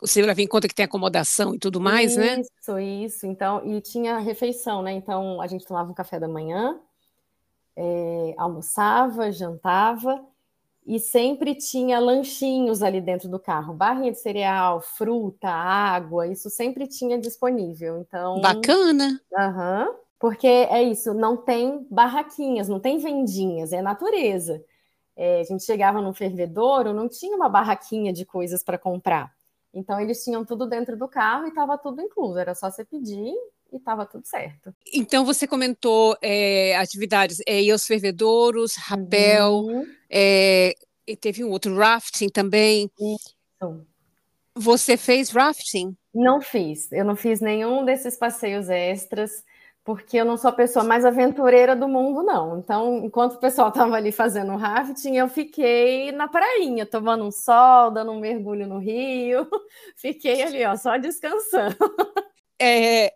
Você 0.00 0.22
leva 0.22 0.40
em 0.40 0.46
conta 0.46 0.68
que 0.68 0.74
tem 0.74 0.84
acomodação 0.84 1.54
e 1.54 1.58
tudo 1.58 1.80
mais, 1.80 2.12
isso, 2.12 2.20
né? 2.20 2.40
Isso, 2.40 2.78
isso. 2.78 3.26
Então, 3.26 3.66
e 3.66 3.80
tinha 3.80 4.18
refeição, 4.18 4.82
né? 4.82 4.92
Então 4.92 5.40
a 5.40 5.46
gente 5.46 5.66
tomava 5.66 5.90
um 5.90 5.94
café 5.94 6.18
da 6.18 6.28
manhã, 6.28 6.80
é, 7.76 8.34
almoçava, 8.38 9.30
jantava 9.30 10.24
e 10.86 11.00
sempre 11.00 11.54
tinha 11.56 11.98
lanchinhos 11.98 12.80
ali 12.80 13.00
dentro 13.00 13.28
do 13.28 13.40
carro, 13.40 13.74
barrinha 13.74 14.12
de 14.12 14.20
cereal, 14.20 14.80
fruta, 14.80 15.48
água, 15.48 16.28
isso 16.28 16.48
sempre 16.48 16.86
tinha 16.86 17.18
disponível. 17.18 17.98
Então, 17.98 18.40
bacana. 18.40 19.20
Aham. 19.36 19.88
Uhum, 19.88 19.96
porque 20.18 20.46
é 20.46 20.82
isso, 20.82 21.12
não 21.12 21.36
tem 21.36 21.86
barraquinhas, 21.90 22.68
não 22.68 22.80
tem 22.80 22.98
vendinhas, 22.98 23.72
é 23.72 23.82
natureza. 23.82 24.64
É, 25.16 25.40
a 25.40 25.44
gente 25.44 25.64
chegava 25.64 26.00
no 26.00 26.14
fervedouro, 26.14 26.94
não 26.94 27.08
tinha 27.08 27.36
uma 27.36 27.48
barraquinha 27.48 28.12
de 28.12 28.24
coisas 28.24 28.62
para 28.62 28.78
comprar. 28.78 29.34
Então 29.74 30.00
eles 30.00 30.22
tinham 30.24 30.44
tudo 30.44 30.66
dentro 30.66 30.96
do 30.96 31.08
carro 31.08 31.46
e 31.46 31.48
estava 31.48 31.76
tudo 31.76 32.00
incluso, 32.00 32.38
era 32.38 32.54
só 32.54 32.70
você 32.70 32.84
pedir 32.84 33.34
e 33.76 33.78
estava 33.78 34.04
tudo 34.04 34.26
certo. 34.26 34.74
Então 34.92 35.24
você 35.24 35.46
comentou 35.46 36.16
é, 36.20 36.76
atividades, 36.76 37.38
é, 37.46 37.62
ir 37.62 37.70
aos 37.70 37.86
fervedouros, 37.86 38.74
rapel, 38.76 39.58
uhum. 39.58 39.86
é, 40.10 40.74
e 41.06 41.16
teve 41.16 41.44
um 41.44 41.50
outro 41.50 41.76
rafting 41.76 42.28
também. 42.28 42.90
Isso. 42.98 43.86
Você 44.54 44.96
fez 44.96 45.30
rafting? 45.30 45.94
Não 46.14 46.40
fiz, 46.40 46.90
eu 46.90 47.04
não 47.04 47.14
fiz 47.14 47.40
nenhum 47.40 47.84
desses 47.84 48.16
passeios 48.16 48.70
extras, 48.70 49.44
porque 49.84 50.16
eu 50.16 50.24
não 50.24 50.36
sou 50.36 50.48
a 50.48 50.52
pessoa 50.52 50.84
mais 50.84 51.04
aventureira 51.04 51.76
do 51.76 51.86
mundo, 51.86 52.22
não. 52.22 52.58
Então, 52.58 53.04
enquanto 53.04 53.34
o 53.34 53.38
pessoal 53.38 53.68
estava 53.68 53.94
ali 53.94 54.10
fazendo 54.10 54.56
rafting, 54.56 55.14
eu 55.16 55.28
fiquei 55.28 56.10
na 56.10 56.26
prainha, 56.26 56.84
tomando 56.84 57.24
um 57.24 57.30
sol, 57.30 57.90
dando 57.90 58.10
um 58.10 58.18
mergulho 58.18 58.66
no 58.66 58.78
rio, 58.78 59.46
fiquei 59.94 60.42
ali, 60.42 60.64
ó, 60.64 60.74
só 60.74 60.96
descansando. 60.96 61.76
É, 62.60 63.12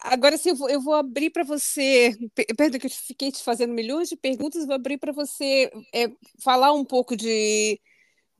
Agora, 0.00 0.36
sim, 0.38 0.50
eu 0.50 0.56
vou, 0.56 0.70
eu 0.70 0.80
vou 0.80 0.94
abrir 0.94 1.30
para 1.30 1.44
você. 1.44 2.16
Perdão, 2.56 2.80
que 2.80 2.86
eu 2.86 2.90
fiquei 2.90 3.30
te 3.30 3.42
fazendo 3.42 3.74
milhões 3.74 4.08
de 4.08 4.16
perguntas, 4.16 4.66
vou 4.66 4.74
abrir 4.74 4.98
para 4.98 5.12
você 5.12 5.70
é, 5.94 6.10
falar 6.42 6.72
um 6.72 6.84
pouco 6.84 7.16
de, 7.16 7.80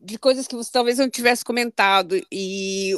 de 0.01 0.19
coisas 0.19 0.47
que 0.47 0.57
você 0.57 0.71
talvez 0.73 0.99
não 0.99 1.11
tivesse 1.11 1.45
comentado. 1.45 2.17
E, 2.33 2.93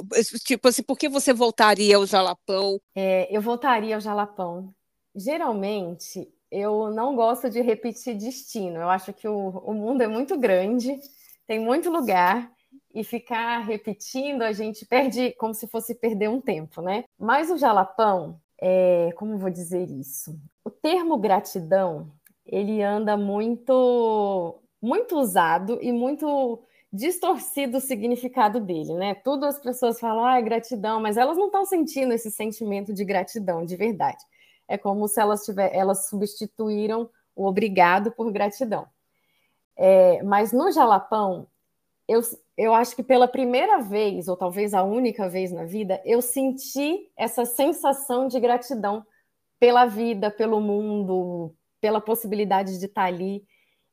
tipo 0.44 0.68
assim, 0.68 0.82
por 0.82 0.96
que 0.96 1.08
você 1.08 1.32
voltaria 1.32 1.96
ao 1.96 2.06
Jalapão? 2.06 2.80
É, 2.94 3.34
eu 3.36 3.42
voltaria 3.42 3.94
ao 3.96 4.00
Jalapão. 4.00 4.72
Geralmente, 5.14 6.28
eu 6.50 6.90
não 6.90 7.16
gosto 7.16 7.50
de 7.50 7.60
repetir 7.60 8.16
destino. 8.16 8.76
Eu 8.76 8.88
acho 8.88 9.12
que 9.12 9.26
o, 9.26 9.48
o 9.48 9.74
mundo 9.74 10.02
é 10.02 10.06
muito 10.06 10.38
grande, 10.38 10.96
tem 11.46 11.58
muito 11.58 11.90
lugar 11.90 12.55
e 12.96 13.04
ficar 13.04 13.58
repetindo, 13.58 14.40
a 14.40 14.52
gente 14.52 14.86
perde 14.86 15.32
como 15.32 15.52
se 15.52 15.66
fosse 15.66 15.94
perder 15.94 16.30
um 16.30 16.40
tempo, 16.40 16.80
né? 16.80 17.04
Mas 17.18 17.50
o 17.50 17.58
jalapão, 17.58 18.40
é, 18.58 19.10
como 19.16 19.36
vou 19.36 19.50
dizer 19.50 19.90
isso? 19.90 20.34
O 20.64 20.70
termo 20.70 21.18
gratidão, 21.18 22.10
ele 22.46 22.82
anda 22.82 23.14
muito 23.14 24.58
muito 24.80 25.18
usado 25.18 25.78
e 25.82 25.92
muito 25.92 26.62
distorcido 26.90 27.76
o 27.76 27.80
significado 27.80 28.60
dele, 28.60 28.94
né? 28.94 29.14
Tudo 29.14 29.44
as 29.44 29.58
pessoas 29.58 30.00
falam, 30.00 30.24
ah, 30.24 30.38
é 30.38 30.42
gratidão, 30.42 30.98
mas 30.98 31.18
elas 31.18 31.36
não 31.36 31.46
estão 31.46 31.66
sentindo 31.66 32.14
esse 32.14 32.30
sentimento 32.30 32.94
de 32.94 33.04
gratidão 33.04 33.62
de 33.66 33.76
verdade. 33.76 34.24
É 34.66 34.78
como 34.78 35.06
se 35.06 35.20
elas 35.20 35.44
tiver, 35.44 35.70
elas 35.74 36.08
substituíram 36.08 37.10
o 37.34 37.46
obrigado 37.46 38.10
por 38.10 38.32
gratidão. 38.32 38.86
É, 39.76 40.22
mas 40.22 40.50
no 40.50 40.72
jalapão, 40.72 41.46
eu, 42.08 42.20
eu 42.56 42.74
acho 42.74 42.94
que 42.94 43.02
pela 43.02 43.26
primeira 43.26 43.80
vez, 43.80 44.28
ou 44.28 44.36
talvez 44.36 44.72
a 44.74 44.82
única 44.82 45.28
vez 45.28 45.52
na 45.52 45.64
vida, 45.64 46.00
eu 46.04 46.22
senti 46.22 47.10
essa 47.16 47.44
sensação 47.44 48.28
de 48.28 48.38
gratidão 48.38 49.04
pela 49.58 49.86
vida, 49.86 50.30
pelo 50.30 50.60
mundo, 50.60 51.54
pela 51.80 52.00
possibilidade 52.00 52.78
de 52.78 52.86
estar 52.86 53.04
ali. 53.04 53.44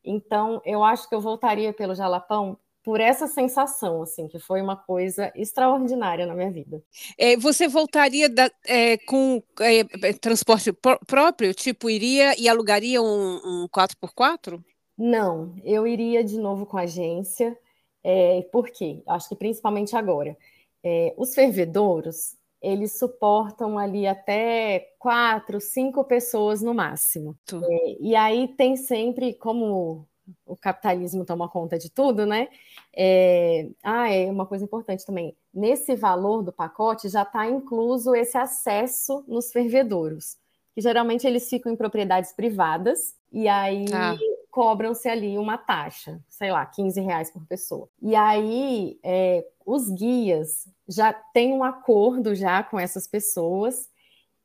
Então, 0.04 0.62
eu 0.66 0.84
acho 0.84 1.08
que 1.08 1.16
eu 1.16 1.22
voltaria 1.22 1.74
pelo 1.74 1.96
Jalapão 1.96 2.58
por 2.84 3.00
essa 3.00 3.28
sensação, 3.28 4.02
assim, 4.02 4.28
que 4.28 4.38
foi 4.38 4.62
uma 4.62 4.76
coisa 4.76 5.32
extraordinária 5.36 6.26
na 6.26 6.36
minha 6.36 6.52
vida. 6.52 6.84
É, 7.18 7.38
você 7.38 7.68
voltaria 7.68 8.28
da, 8.28 8.52
é, 8.66 8.98
com 8.98 9.42
é, 9.62 10.14
transporte 10.14 10.74
pr 10.74 10.98
próprio? 11.08 11.54
Tipo, 11.54 11.90
iria 11.90 12.38
e 12.38 12.50
alugaria 12.50 13.02
um, 13.02 13.36
um 13.46 13.68
4x4? 13.70 14.62
Não, 14.98 15.56
eu 15.64 15.88
iria 15.88 16.24
de 16.24 16.38
novo 16.38 16.66
com 16.66 16.78
a 16.78 16.82
agência. 16.82 17.58
É, 18.04 18.42
por 18.52 18.70
quê? 18.70 19.02
Acho 19.08 19.30
que 19.30 19.36
principalmente 19.36 19.96
agora. 19.96 20.38
É, 20.84 21.14
os 21.18 21.34
fervedouros, 21.34 22.36
eles 22.62 22.98
suportam 22.98 23.78
ali 23.78 24.06
até 24.06 24.94
quatro, 25.00 25.60
cinco 25.62 26.04
pessoas 26.04 26.62
no 26.62 26.74
máximo. 26.74 27.38
É, 27.70 27.98
e 28.00 28.16
aí 28.16 28.48
tem 28.50 28.76
sempre, 28.76 29.34
como 29.34 30.08
o 30.46 30.56
capitalismo 30.56 31.26
toma 31.26 31.50
conta 31.50 31.78
de 31.78 31.90
tudo, 31.90 32.26
né? 32.26 32.48
É, 32.96 33.70
ah, 33.84 34.10
é 34.10 34.30
uma 34.30 34.46
coisa 34.46 34.64
importante 34.64 35.06
também. 35.06 35.36
Nesse 35.54 35.96
valor 35.96 36.44
do 36.44 36.54
pacote 36.54 37.10
já 37.10 37.24
está 37.24 37.48
incluso 37.48 38.16
esse 38.16 38.38
acesso 38.38 39.24
nos 39.28 39.52
fervedouros, 39.52 40.38
que 40.74 40.82
geralmente 40.82 41.28
eles 41.28 41.50
ficam 41.50 41.72
em 41.72 41.76
propriedades 41.76 42.32
privadas, 42.34 43.16
e 43.34 43.48
aí 43.50 43.86
ah 43.94 44.16
cobram-se 44.54 45.10
ali 45.10 45.36
uma 45.36 45.58
taxa, 45.58 46.22
sei 46.30 46.52
lá, 46.52 46.64
15 46.64 47.02
reais 47.02 47.32
por 47.32 47.44
pessoa. 47.48 47.90
E 48.00 48.16
aí 48.16 49.00
é, 49.02 49.44
os 49.66 49.90
guias 49.90 50.68
já 50.88 51.12
têm 51.12 51.52
um 51.54 51.64
acordo 51.64 52.36
já 52.36 52.62
com 52.62 52.80
essas 52.80 53.08
pessoas 53.08 53.90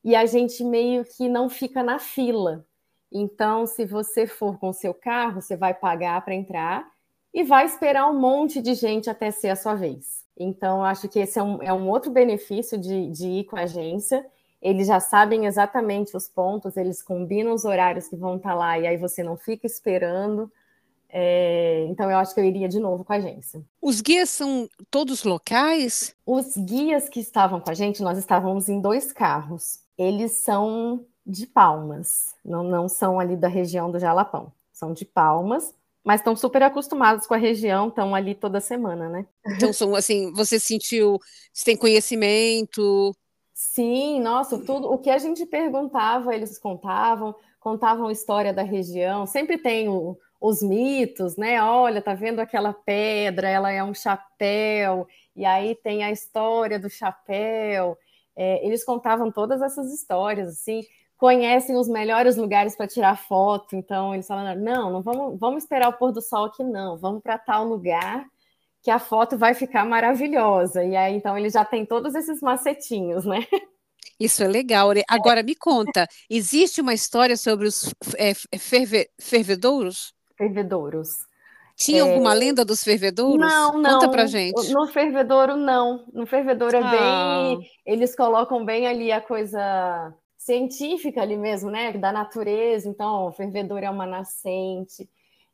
e 0.02 0.16
a 0.16 0.24
gente 0.24 0.64
meio 0.64 1.04
que 1.04 1.28
não 1.28 1.50
fica 1.50 1.82
na 1.82 1.98
fila. 1.98 2.64
Então, 3.12 3.66
se 3.66 3.84
você 3.84 4.26
for 4.26 4.58
com 4.58 4.70
o 4.70 4.72
seu 4.72 4.94
carro, 4.94 5.42
você 5.42 5.58
vai 5.58 5.74
pagar 5.74 6.24
para 6.24 6.34
entrar 6.34 6.88
e 7.34 7.44
vai 7.44 7.66
esperar 7.66 8.10
um 8.10 8.18
monte 8.18 8.62
de 8.62 8.72
gente 8.72 9.10
até 9.10 9.30
ser 9.30 9.50
a 9.50 9.56
sua 9.56 9.74
vez. 9.74 10.24
Então, 10.34 10.82
acho 10.82 11.06
que 11.06 11.18
esse 11.18 11.38
é 11.38 11.42
um, 11.42 11.62
é 11.62 11.72
um 11.72 11.86
outro 11.86 12.10
benefício 12.10 12.78
de, 12.78 13.10
de 13.10 13.28
ir 13.28 13.44
com 13.44 13.56
a 13.56 13.64
agência 13.64 14.24
eles 14.60 14.86
já 14.86 15.00
sabem 15.00 15.46
exatamente 15.46 16.16
os 16.16 16.28
pontos, 16.28 16.76
eles 16.76 17.02
combinam 17.02 17.54
os 17.54 17.64
horários 17.64 18.08
que 18.08 18.16
vão 18.16 18.36
estar 18.36 18.54
lá 18.54 18.78
e 18.78 18.86
aí 18.86 18.96
você 18.96 19.22
não 19.22 19.36
fica 19.36 19.66
esperando. 19.66 20.50
É, 21.10 21.86
então, 21.88 22.10
eu 22.10 22.18
acho 22.18 22.34
que 22.34 22.40
eu 22.40 22.44
iria 22.44 22.68
de 22.68 22.78
novo 22.78 23.04
com 23.04 23.12
a 23.12 23.16
agência. 23.16 23.62
Os 23.80 24.00
guias 24.00 24.28
são 24.28 24.68
todos 24.90 25.24
locais? 25.24 26.14
Os 26.26 26.54
guias 26.56 27.08
que 27.08 27.20
estavam 27.20 27.60
com 27.60 27.70
a 27.70 27.74
gente, 27.74 28.02
nós 28.02 28.18
estávamos 28.18 28.68
em 28.68 28.80
dois 28.80 29.10
carros. 29.12 29.80
Eles 29.96 30.32
são 30.32 31.04
de 31.26 31.46
Palmas, 31.46 32.34
não, 32.44 32.62
não 32.62 32.88
são 32.88 33.20
ali 33.20 33.36
da 33.36 33.48
região 33.48 33.90
do 33.90 33.98
Jalapão, 33.98 34.50
são 34.72 34.94
de 34.94 35.04
Palmas, 35.04 35.74
mas 36.02 36.20
estão 36.20 36.34
super 36.34 36.62
acostumados 36.62 37.26
com 37.26 37.34
a 37.34 37.38
região, 37.38 37.88
estão 37.88 38.14
ali 38.14 38.34
toda 38.34 38.60
semana, 38.60 39.10
né? 39.10 39.26
Então, 39.46 39.72
são 39.72 39.94
assim, 39.94 40.32
você 40.32 40.58
sentiu, 40.58 41.18
você 41.52 41.66
tem 41.66 41.76
conhecimento? 41.76 43.14
Sim, 43.60 44.20
nossa, 44.20 44.56
tudo 44.64 44.88
o 44.88 44.98
que 44.98 45.10
a 45.10 45.18
gente 45.18 45.44
perguntava, 45.44 46.32
eles 46.32 46.56
contavam, 46.60 47.34
contavam 47.58 48.06
a 48.06 48.12
história 48.12 48.54
da 48.54 48.62
região, 48.62 49.26
sempre 49.26 49.58
tem 49.58 49.88
o, 49.88 50.16
os 50.40 50.62
mitos, 50.62 51.36
né? 51.36 51.60
Olha, 51.60 52.00
tá 52.00 52.14
vendo 52.14 52.38
aquela 52.38 52.72
pedra, 52.72 53.48
ela 53.48 53.72
é 53.72 53.82
um 53.82 53.92
chapéu, 53.92 55.08
e 55.34 55.44
aí 55.44 55.74
tem 55.74 56.04
a 56.04 56.12
história 56.12 56.78
do 56.78 56.88
chapéu. 56.88 57.98
É, 58.36 58.64
eles 58.64 58.84
contavam 58.84 59.32
todas 59.32 59.60
essas 59.60 59.92
histórias, 59.92 60.50
assim, 60.50 60.82
conhecem 61.16 61.76
os 61.76 61.88
melhores 61.88 62.36
lugares 62.36 62.76
para 62.76 62.86
tirar 62.86 63.16
foto, 63.16 63.74
então 63.74 64.14
eles 64.14 64.28
falaram: 64.28 64.60
não, 64.62 64.88
não 64.92 65.02
vamos, 65.02 65.36
vamos 65.36 65.64
esperar 65.64 65.88
o 65.88 65.98
pôr 65.98 66.12
do 66.12 66.22
sol 66.22 66.44
aqui, 66.44 66.62
não, 66.62 66.96
vamos 66.96 67.20
para 67.20 67.36
tal 67.36 67.64
lugar 67.64 68.24
que 68.88 68.92
a 68.92 68.98
foto 68.98 69.36
vai 69.36 69.52
ficar 69.52 69.84
maravilhosa. 69.84 70.82
E 70.82 70.96
aí, 70.96 71.14
então, 71.14 71.36
ele 71.36 71.50
já 71.50 71.62
tem 71.62 71.84
todos 71.84 72.14
esses 72.14 72.40
macetinhos, 72.40 73.26
né? 73.26 73.46
Isso 74.18 74.42
é 74.42 74.48
legal. 74.48 74.88
Agora, 75.06 75.42
me 75.42 75.54
conta, 75.54 76.08
existe 76.30 76.80
uma 76.80 76.94
história 76.94 77.36
sobre 77.36 77.68
os 77.68 77.92
é, 78.16 78.32
ferve, 78.58 79.10
fervedouros? 79.20 80.14
Fervedouros. 80.38 81.18
Tinha 81.76 81.98
é... 81.98 82.00
alguma 82.00 82.32
lenda 82.32 82.64
dos 82.64 82.82
fervedouros? 82.82 83.38
Não, 83.38 83.78
não. 83.78 84.00
Conta 84.00 84.08
pra 84.10 84.24
gente. 84.24 84.72
No 84.72 84.86
fervedouro, 84.86 85.54
não. 85.54 86.06
No 86.10 86.26
fervedouro 86.26 86.74
é 86.74 86.82
ah. 86.82 86.90
bem. 86.90 87.70
Eles 87.84 88.16
colocam 88.16 88.64
bem 88.64 88.86
ali 88.86 89.12
a 89.12 89.20
coisa 89.20 90.14
científica 90.38 91.20
ali 91.20 91.36
mesmo, 91.36 91.70
né? 91.70 91.92
Da 91.92 92.10
natureza. 92.10 92.88
Então, 92.88 93.26
o 93.26 93.32
fervedouro 93.32 93.84
é 93.84 93.90
uma 93.90 94.06
nascente. 94.06 95.06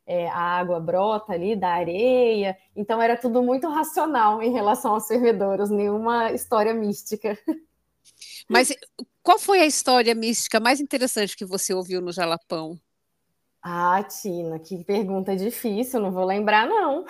É, 0.07 0.29
a 0.29 0.37
água 0.37 0.79
brota 0.79 1.33
ali 1.33 1.55
da 1.55 1.69
areia, 1.69 2.55
então 2.75 3.01
era 3.01 3.17
tudo 3.17 3.41
muito 3.41 3.67
racional 3.67 4.39
em 4.41 4.51
relação 4.51 4.93
aos 4.93 5.07
fervedouros, 5.07 5.71
nenhuma 5.71 6.31
história 6.31 6.73
mística. 6.73 7.37
Mas 8.47 8.71
qual 9.23 9.39
foi 9.39 9.61
a 9.61 9.65
história 9.65 10.13
mística 10.13 10.59
mais 10.59 10.79
interessante 10.79 11.35
que 11.35 11.45
você 11.45 11.73
ouviu 11.73 12.01
no 12.01 12.11
Jalapão? 12.11 12.79
Ah, 13.67 14.03
Tina, 14.03 14.59
que 14.59 14.83
pergunta 14.83 15.35
difícil, 15.35 15.99
não 15.99 16.11
vou 16.11 16.23
lembrar, 16.23 16.67
não. 16.67 17.03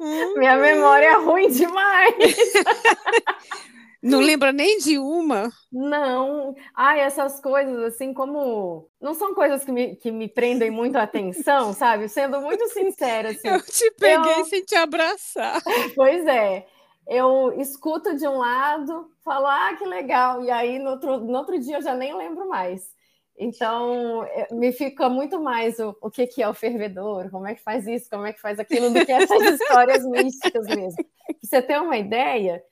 Hum. 0.00 0.34
Minha 0.38 0.56
memória 0.56 1.06
é 1.06 1.16
ruim 1.16 1.50
demais. 1.50 2.14
Não 4.02 4.20
lembra 4.20 4.50
nem 4.50 4.78
de 4.78 4.98
uma? 4.98 5.50
Não. 5.70 6.54
Ah, 6.74 6.96
essas 6.96 7.40
coisas, 7.40 7.78
assim, 7.84 8.14
como. 8.14 8.88
Não 9.00 9.12
são 9.14 9.34
coisas 9.34 9.62
que 9.64 9.70
me, 9.70 9.96
que 9.96 10.10
me 10.10 10.26
prendem 10.26 10.70
muito 10.70 10.96
a 10.96 11.02
atenção, 11.02 11.72
sabe? 11.74 12.08
Sendo 12.08 12.40
muito 12.40 12.66
sincera. 12.68 13.30
Assim, 13.30 13.48
eu 13.48 13.62
te 13.62 13.90
peguei 13.92 14.40
eu... 14.40 14.44
sem 14.46 14.64
te 14.64 14.74
abraçar. 14.74 15.60
Pois 15.94 16.26
é. 16.26 16.66
Eu 17.06 17.52
escuto 17.60 18.14
de 18.14 18.26
um 18.26 18.38
lado, 18.38 19.10
falo, 19.24 19.46
ah, 19.46 19.74
que 19.76 19.84
legal. 19.84 20.44
E 20.44 20.50
aí, 20.50 20.78
no 20.78 20.90
outro, 20.90 21.18
no 21.18 21.36
outro 21.36 21.58
dia, 21.58 21.78
eu 21.78 21.82
já 21.82 21.94
nem 21.94 22.16
lembro 22.16 22.48
mais. 22.48 22.88
Então, 23.36 24.22
é, 24.24 24.48
me 24.52 24.70
fica 24.70 25.08
muito 25.08 25.40
mais 25.40 25.78
o, 25.78 25.96
o 26.02 26.10
que, 26.10 26.26
que 26.26 26.42
é 26.42 26.48
o 26.48 26.54
fervedor, 26.54 27.30
como 27.30 27.46
é 27.46 27.54
que 27.54 27.62
faz 27.62 27.86
isso, 27.86 28.08
como 28.10 28.26
é 28.26 28.34
que 28.34 28.40
faz 28.40 28.60
aquilo, 28.60 28.90
do 28.90 29.04
que 29.04 29.10
essas 29.10 29.40
histórias 29.60 30.04
místicas 30.04 30.66
mesmo. 30.66 31.02
Pra 31.02 31.34
você 31.42 31.62
ter 31.62 31.80
uma 31.80 31.96
ideia, 31.96 32.62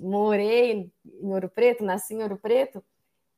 morei 0.00 0.72
em 0.72 1.32
Ouro 1.32 1.48
Preto, 1.48 1.84
nasci 1.84 2.14
em 2.14 2.22
Ouro 2.22 2.38
Preto, 2.38 2.82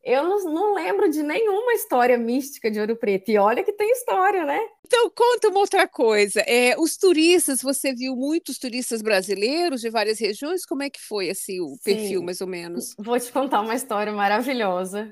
eu 0.05 0.23
não, 0.23 0.45
não, 0.45 0.75
lembro 0.75 1.09
de 1.09 1.23
nenhuma 1.23 1.73
história 1.73 2.19
mística 2.19 2.71
de 2.71 2.79
Ouro 2.79 2.95
Preto. 2.95 3.31
E 3.31 3.39
olha 3.39 3.65
que 3.65 3.73
tem 3.73 3.91
história, 3.91 4.45
né? 4.45 4.61
Então, 4.87 5.11
conta 5.11 5.49
uma 5.49 5.61
outra 5.61 5.89
coisa. 5.89 6.41
É, 6.43 6.79
os 6.79 6.99
turistas, 6.99 7.63
você 7.63 7.95
viu 7.95 8.15
muitos 8.15 8.59
turistas 8.59 9.01
brasileiros 9.01 9.81
de 9.81 9.89
várias 9.89 10.21
regiões? 10.21 10.67
Como 10.67 10.83
é 10.83 10.91
que 10.91 11.01
foi 11.01 11.31
assim, 11.31 11.59
o 11.59 11.71
Sim. 11.71 11.79
perfil, 11.83 12.23
mais 12.23 12.43
ou 12.43 12.47
menos? 12.47 12.95
Vou 12.99 13.19
te 13.19 13.33
contar 13.33 13.63
uma 13.63 13.75
história 13.75 14.13
maravilhosa 14.13 15.11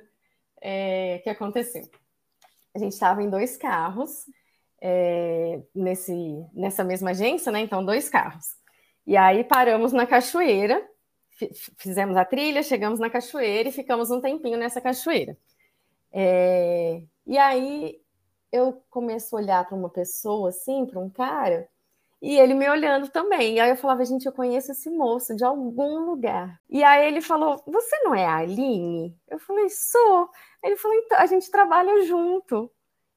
é, 0.60 1.20
que 1.24 1.30
aconteceu. 1.30 1.88
A 2.74 2.78
gente 2.78 2.92
estava 2.92 3.22
em 3.22 3.30
dois 3.30 3.56
carros 3.56 4.26
é, 4.78 5.58
nesse, 5.74 6.12
nessa 6.52 6.84
mesma 6.84 7.12
agência, 7.12 7.50
né? 7.50 7.60
Então, 7.60 7.82
dois 7.82 8.10
carros. 8.10 8.44
E 9.06 9.16
aí 9.16 9.42
paramos 9.42 9.90
na 9.90 10.06
cachoeira, 10.06 10.86
fizemos 11.76 12.16
a 12.16 12.24
trilha, 12.24 12.62
chegamos 12.62 12.98
na 13.00 13.10
cachoeira 13.10 13.68
e 13.68 13.72
ficamos 13.72 14.10
um 14.10 14.20
tempinho 14.20 14.58
nessa 14.58 14.80
cachoeira. 14.80 15.36
É, 16.12 17.02
e 17.26 17.38
aí 17.38 18.00
eu 18.52 18.82
começo 18.90 19.34
a 19.36 19.40
olhar 19.40 19.66
para 19.66 19.76
uma 19.76 19.88
pessoa 19.88 20.50
assim, 20.50 20.86
para 20.86 21.00
um 21.00 21.08
cara, 21.08 21.68
e 22.22 22.38
ele 22.38 22.54
me 22.54 22.68
olhando 22.70 23.08
também. 23.08 23.56
E 23.56 23.60
aí 23.60 23.70
eu 23.70 23.76
falava, 23.76 24.04
gente, 24.04 24.26
eu 24.26 24.32
conheço 24.32 24.70
esse 24.70 24.88
moço 24.88 25.34
de 25.34 25.44
algum 25.44 26.04
lugar. 26.06 26.60
E 26.70 26.84
aí 26.84 27.08
ele 27.08 27.20
falou, 27.20 27.60
você 27.66 27.98
não 28.04 28.14
é 28.14 28.24
a 28.24 28.36
Aline? 28.36 29.18
Eu 29.28 29.40
falei, 29.40 29.68
sou. 29.68 30.30
Ele 30.62 30.76
falou, 30.76 30.96
então, 30.98 31.18
a 31.18 31.26
gente 31.26 31.50
trabalha 31.50 32.04
junto. 32.04 32.70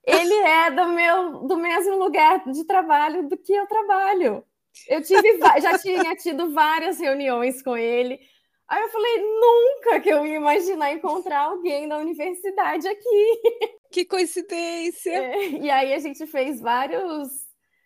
Ele 0.03 0.33
é 0.33 0.71
do 0.71 0.87
meu 0.89 1.47
do 1.47 1.57
mesmo 1.57 1.97
lugar 1.97 2.43
de 2.51 2.63
trabalho 2.65 3.27
do 3.29 3.37
que 3.37 3.53
eu 3.53 3.67
trabalho. 3.67 4.43
Eu 4.87 5.01
tive, 5.01 5.39
já 5.61 5.77
tinha 5.79 6.15
tido 6.15 6.51
várias 6.53 6.99
reuniões 6.99 7.61
com 7.61 7.77
ele. 7.77 8.19
Aí 8.67 8.81
eu 8.81 8.89
falei, 8.89 9.17
nunca 9.21 9.99
que 9.99 10.09
eu 10.09 10.25
ia 10.25 10.35
imaginar 10.35 10.91
encontrar 10.91 11.41
alguém 11.41 11.87
da 11.87 11.97
universidade 11.97 12.87
aqui. 12.87 13.41
Que 13.91 14.03
coincidência! 14.03 15.09
É, 15.09 15.47
e 15.51 15.69
aí 15.69 15.93
a 15.93 15.99
gente 15.99 16.27
fez 16.27 16.59
vários 16.59 17.29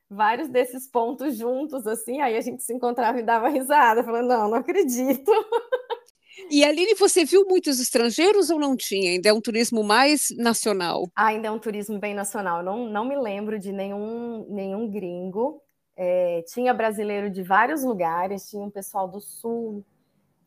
vários 0.10 0.50
desses 0.50 0.90
pontos 0.90 1.38
juntos, 1.38 1.86
assim, 1.86 2.20
aí 2.20 2.36
a 2.36 2.42
gente 2.42 2.64
se 2.64 2.74
encontrava 2.74 3.20
e 3.20 3.24
dava 3.24 3.48
risada, 3.48 4.04
falando, 4.04 4.28
não, 4.28 4.50
não 4.50 4.58
acredito. 4.58 5.32
E 6.50 6.64
Aline, 6.64 6.96
você 6.96 7.26
viu 7.26 7.46
muitos 7.48 7.80
estrangeiros 7.80 8.50
ou 8.50 8.58
não 8.58 8.76
tinha? 8.76 9.12
Ainda 9.12 9.30
é 9.30 9.34
um 9.34 9.42
turismo 9.42 9.84
mais 9.84 10.30
nacional? 10.38 11.08
ainda 11.16 11.48
é 11.48 11.52
um 11.52 11.60
turismo 11.60 12.00
bem 12.00 12.14
nacional. 12.14 12.64
Não, 12.64 12.90
não 12.90 13.06
me 13.06 13.16
lembro 13.16 13.60
de 13.60 13.72
nenhum, 13.72 14.48
nenhum 14.50 14.90
gringo. 14.90 15.62
É, 16.02 16.44
tinha 16.48 16.74
brasileiro 16.74 17.30
de 17.30 17.44
vários 17.44 17.84
lugares, 17.84 18.50
tinha 18.50 18.64
um 18.64 18.70
pessoal 18.70 19.06
do 19.06 19.20
sul, 19.20 19.84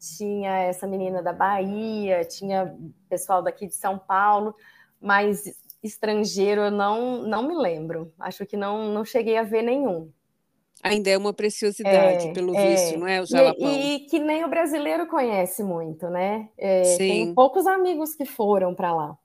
tinha 0.01 0.51
essa 0.61 0.87
menina 0.87 1.23
da 1.23 1.35
Bahia, 1.35 2.25
tinha 2.25 2.75
pessoal 3.07 3.43
daqui 3.43 3.67
de 3.67 3.75
São 3.75 3.99
Paulo, 3.99 4.55
mas 4.99 5.45
estrangeiro 5.83 6.63
eu 6.63 6.71
não, 6.71 7.21
não 7.21 7.47
me 7.47 7.55
lembro. 7.55 8.15
Acho 8.19 8.47
que 8.47 8.57
não, 8.57 8.95
não 8.95 9.05
cheguei 9.05 9.37
a 9.37 9.43
ver 9.43 9.61
nenhum. 9.61 10.11
Ainda 10.83 11.11
é 11.11 11.19
uma 11.19 11.35
preciosidade, 11.35 12.29
é, 12.29 12.33
pelo 12.33 12.57
é. 12.57 12.71
visto, 12.71 12.99
não 12.99 13.07
é? 13.07 13.21
O 13.21 13.27
jalapão. 13.27 13.71
E, 13.71 13.97
e, 13.97 14.01
que 14.07 14.19
nem 14.19 14.47
o 14.47 14.49
brasileiro 14.49 15.07
conhece 15.07 15.63
muito, 15.63 16.09
né? 16.09 16.49
É, 16.57 16.97
tem 16.97 17.35
poucos 17.35 17.67
amigos 17.67 18.15
que 18.15 18.25
foram 18.25 18.75
para 18.75 18.95
lá. 18.95 19.19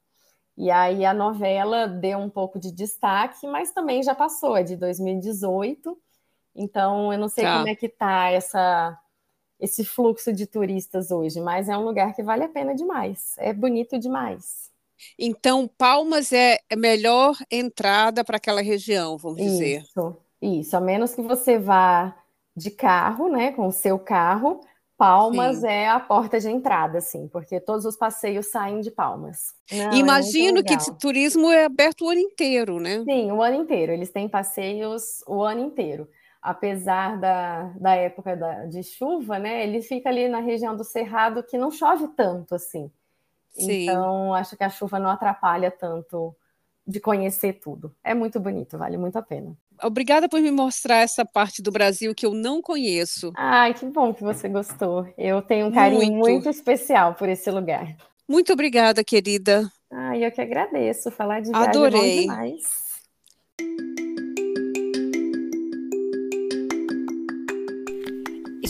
E 0.57 0.69
aí 0.69 1.05
a 1.05 1.13
novela 1.13 1.87
deu 1.87 2.17
um 2.17 2.29
pouco 2.29 2.59
de 2.59 2.69
destaque, 2.69 3.47
mas 3.47 3.71
também 3.71 4.03
já 4.03 4.13
passou, 4.13 4.57
é 4.57 4.63
de 4.63 4.75
2018. 4.75 5.97
Então 6.57 7.13
eu 7.13 7.19
não 7.19 7.29
sei 7.29 7.43
tá. 7.43 7.57
como 7.57 7.67
é 7.67 7.75
que 7.75 7.87
tá 7.87 8.29
essa 8.31 8.99
esse 9.59 9.83
fluxo 9.83 10.31
de 10.31 10.45
turistas 10.45 11.11
hoje, 11.11 11.39
mas 11.41 11.67
é 11.67 11.77
um 11.77 11.83
lugar 11.83 12.13
que 12.13 12.21
vale 12.21 12.43
a 12.43 12.49
pena 12.49 12.75
demais. 12.75 13.33
É 13.37 13.51
bonito 13.53 13.97
demais. 13.97 14.67
Então, 15.17 15.67
Palmas 15.67 16.31
é 16.31 16.59
a 16.71 16.75
melhor 16.75 17.35
entrada 17.51 18.23
para 18.23 18.37
aquela 18.37 18.61
região, 18.61 19.17
vamos 19.17 19.37
dizer. 19.37 19.81
Isso, 19.81 20.17
isso. 20.41 20.77
A 20.77 20.81
menos 20.81 21.13
que 21.13 21.21
você 21.21 21.57
vá 21.57 22.15
de 22.55 22.71
carro, 22.71 23.29
né, 23.29 23.51
com 23.51 23.67
o 23.67 23.71
seu 23.71 23.99
carro, 23.99 24.61
Palmas 24.97 25.59
Sim. 25.59 25.67
é 25.67 25.89
a 25.89 25.99
porta 25.99 26.39
de 26.39 26.49
entrada, 26.49 26.97
assim, 26.97 27.27
porque 27.27 27.59
todos 27.59 27.85
os 27.85 27.95
passeios 27.95 28.47
saem 28.47 28.81
de 28.81 28.89
Palmas. 28.89 29.53
Não, 29.71 29.91
é 29.91 29.95
Imagino 29.95 30.59
é 30.59 30.63
que 30.63 30.77
turismo 30.99 31.51
é 31.51 31.65
aberto 31.65 32.05
o 32.05 32.09
ano 32.09 32.19
inteiro, 32.19 32.79
né? 32.79 33.03
Sim, 33.03 33.31
o 33.31 33.43
ano 33.43 33.61
inteiro. 33.61 33.91
Eles 33.91 34.09
têm 34.09 34.27
passeios 34.27 35.23
o 35.27 35.43
ano 35.43 35.61
inteiro 35.65 36.07
apesar 36.41 37.19
da, 37.19 37.73
da 37.79 37.95
época 37.95 38.35
da, 38.35 38.65
de 38.65 38.83
chuva, 38.83 39.39
né, 39.39 39.63
ele 39.63 39.81
fica 39.81 40.09
ali 40.09 40.27
na 40.27 40.39
região 40.39 40.75
do 40.75 40.83
Cerrado 40.83 41.43
que 41.43 41.57
não 41.57 41.71
chove 41.71 42.07
tanto 42.09 42.55
assim. 42.55 42.91
Sim. 43.51 43.83
Então, 43.83 44.33
acho 44.33 44.55
que 44.55 44.63
a 44.63 44.69
chuva 44.69 44.99
não 44.99 45.09
atrapalha 45.09 45.71
tanto 45.71 46.35
de 46.85 46.99
conhecer 46.99 47.53
tudo. 47.53 47.93
É 48.03 48.13
muito 48.13 48.39
bonito, 48.39 48.77
vale 48.77 48.97
muito 48.97 49.17
a 49.17 49.21
pena. 49.21 49.53
Obrigada 49.83 50.29
por 50.29 50.39
me 50.39 50.51
mostrar 50.51 50.97
essa 50.97 51.25
parte 51.25 51.61
do 51.61 51.71
Brasil 51.71 52.15
que 52.15 52.25
eu 52.25 52.33
não 52.33 52.61
conheço. 52.61 53.31
Ai, 53.35 53.73
que 53.73 53.85
bom 53.85 54.13
que 54.13 54.23
você 54.23 54.47
gostou. 54.47 55.07
Eu 55.17 55.41
tenho 55.41 55.67
um 55.67 55.71
carinho 55.71 56.13
muito, 56.13 56.29
muito 56.31 56.49
especial 56.49 57.13
por 57.13 57.27
esse 57.29 57.51
lugar. 57.51 57.95
Muito 58.27 58.51
obrigada, 58.53 59.03
querida. 59.03 59.71
Ai, 59.91 60.25
eu 60.25 60.31
que 60.31 60.41
agradeço. 60.41 61.11
Falar 61.11 61.41
de 61.41 61.51
viagem 61.51 61.69
Adorei. 61.69 61.99
é 61.99 62.15
bom 62.15 62.21
demais. 62.21 62.87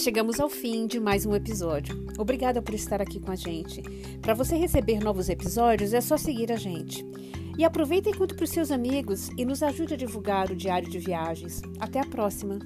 Chegamos 0.08 0.40
ao 0.40 0.48
fim 0.48 0.88
de 0.88 1.02
mais 1.02 1.26
um 1.26 1.36
episódio. 1.36 2.02
Obrigada 2.18 2.62
por 2.62 2.74
estar 2.74 3.02
aqui 3.02 3.20
com 3.20 3.30
a 3.30 3.36
gente. 3.36 3.82
Para 4.22 4.34
você 4.34 4.56
receber 4.56 5.02
novos 5.02 5.28
episódios, 5.28 5.94
é 5.94 6.00
só 6.00 6.16
seguir 6.16 6.50
a 6.50 6.56
gente. 6.56 7.06
E 7.58 7.66
aproveita 7.66 8.10
e 8.10 8.14
conte 8.14 8.34
para 8.34 8.46
os 8.46 8.50
seus 8.50 8.72
amigos 8.72 9.28
e 9.38 9.44
nos 9.44 9.62
ajude 9.62 9.96
a 9.96 9.98
divulgar 9.98 10.50
o 10.50 10.56
Diário 10.56 10.90
de 10.90 10.98
Viagens. 10.98 11.62
Até 11.78 12.00
a 12.00 12.06
próxima! 12.06 12.58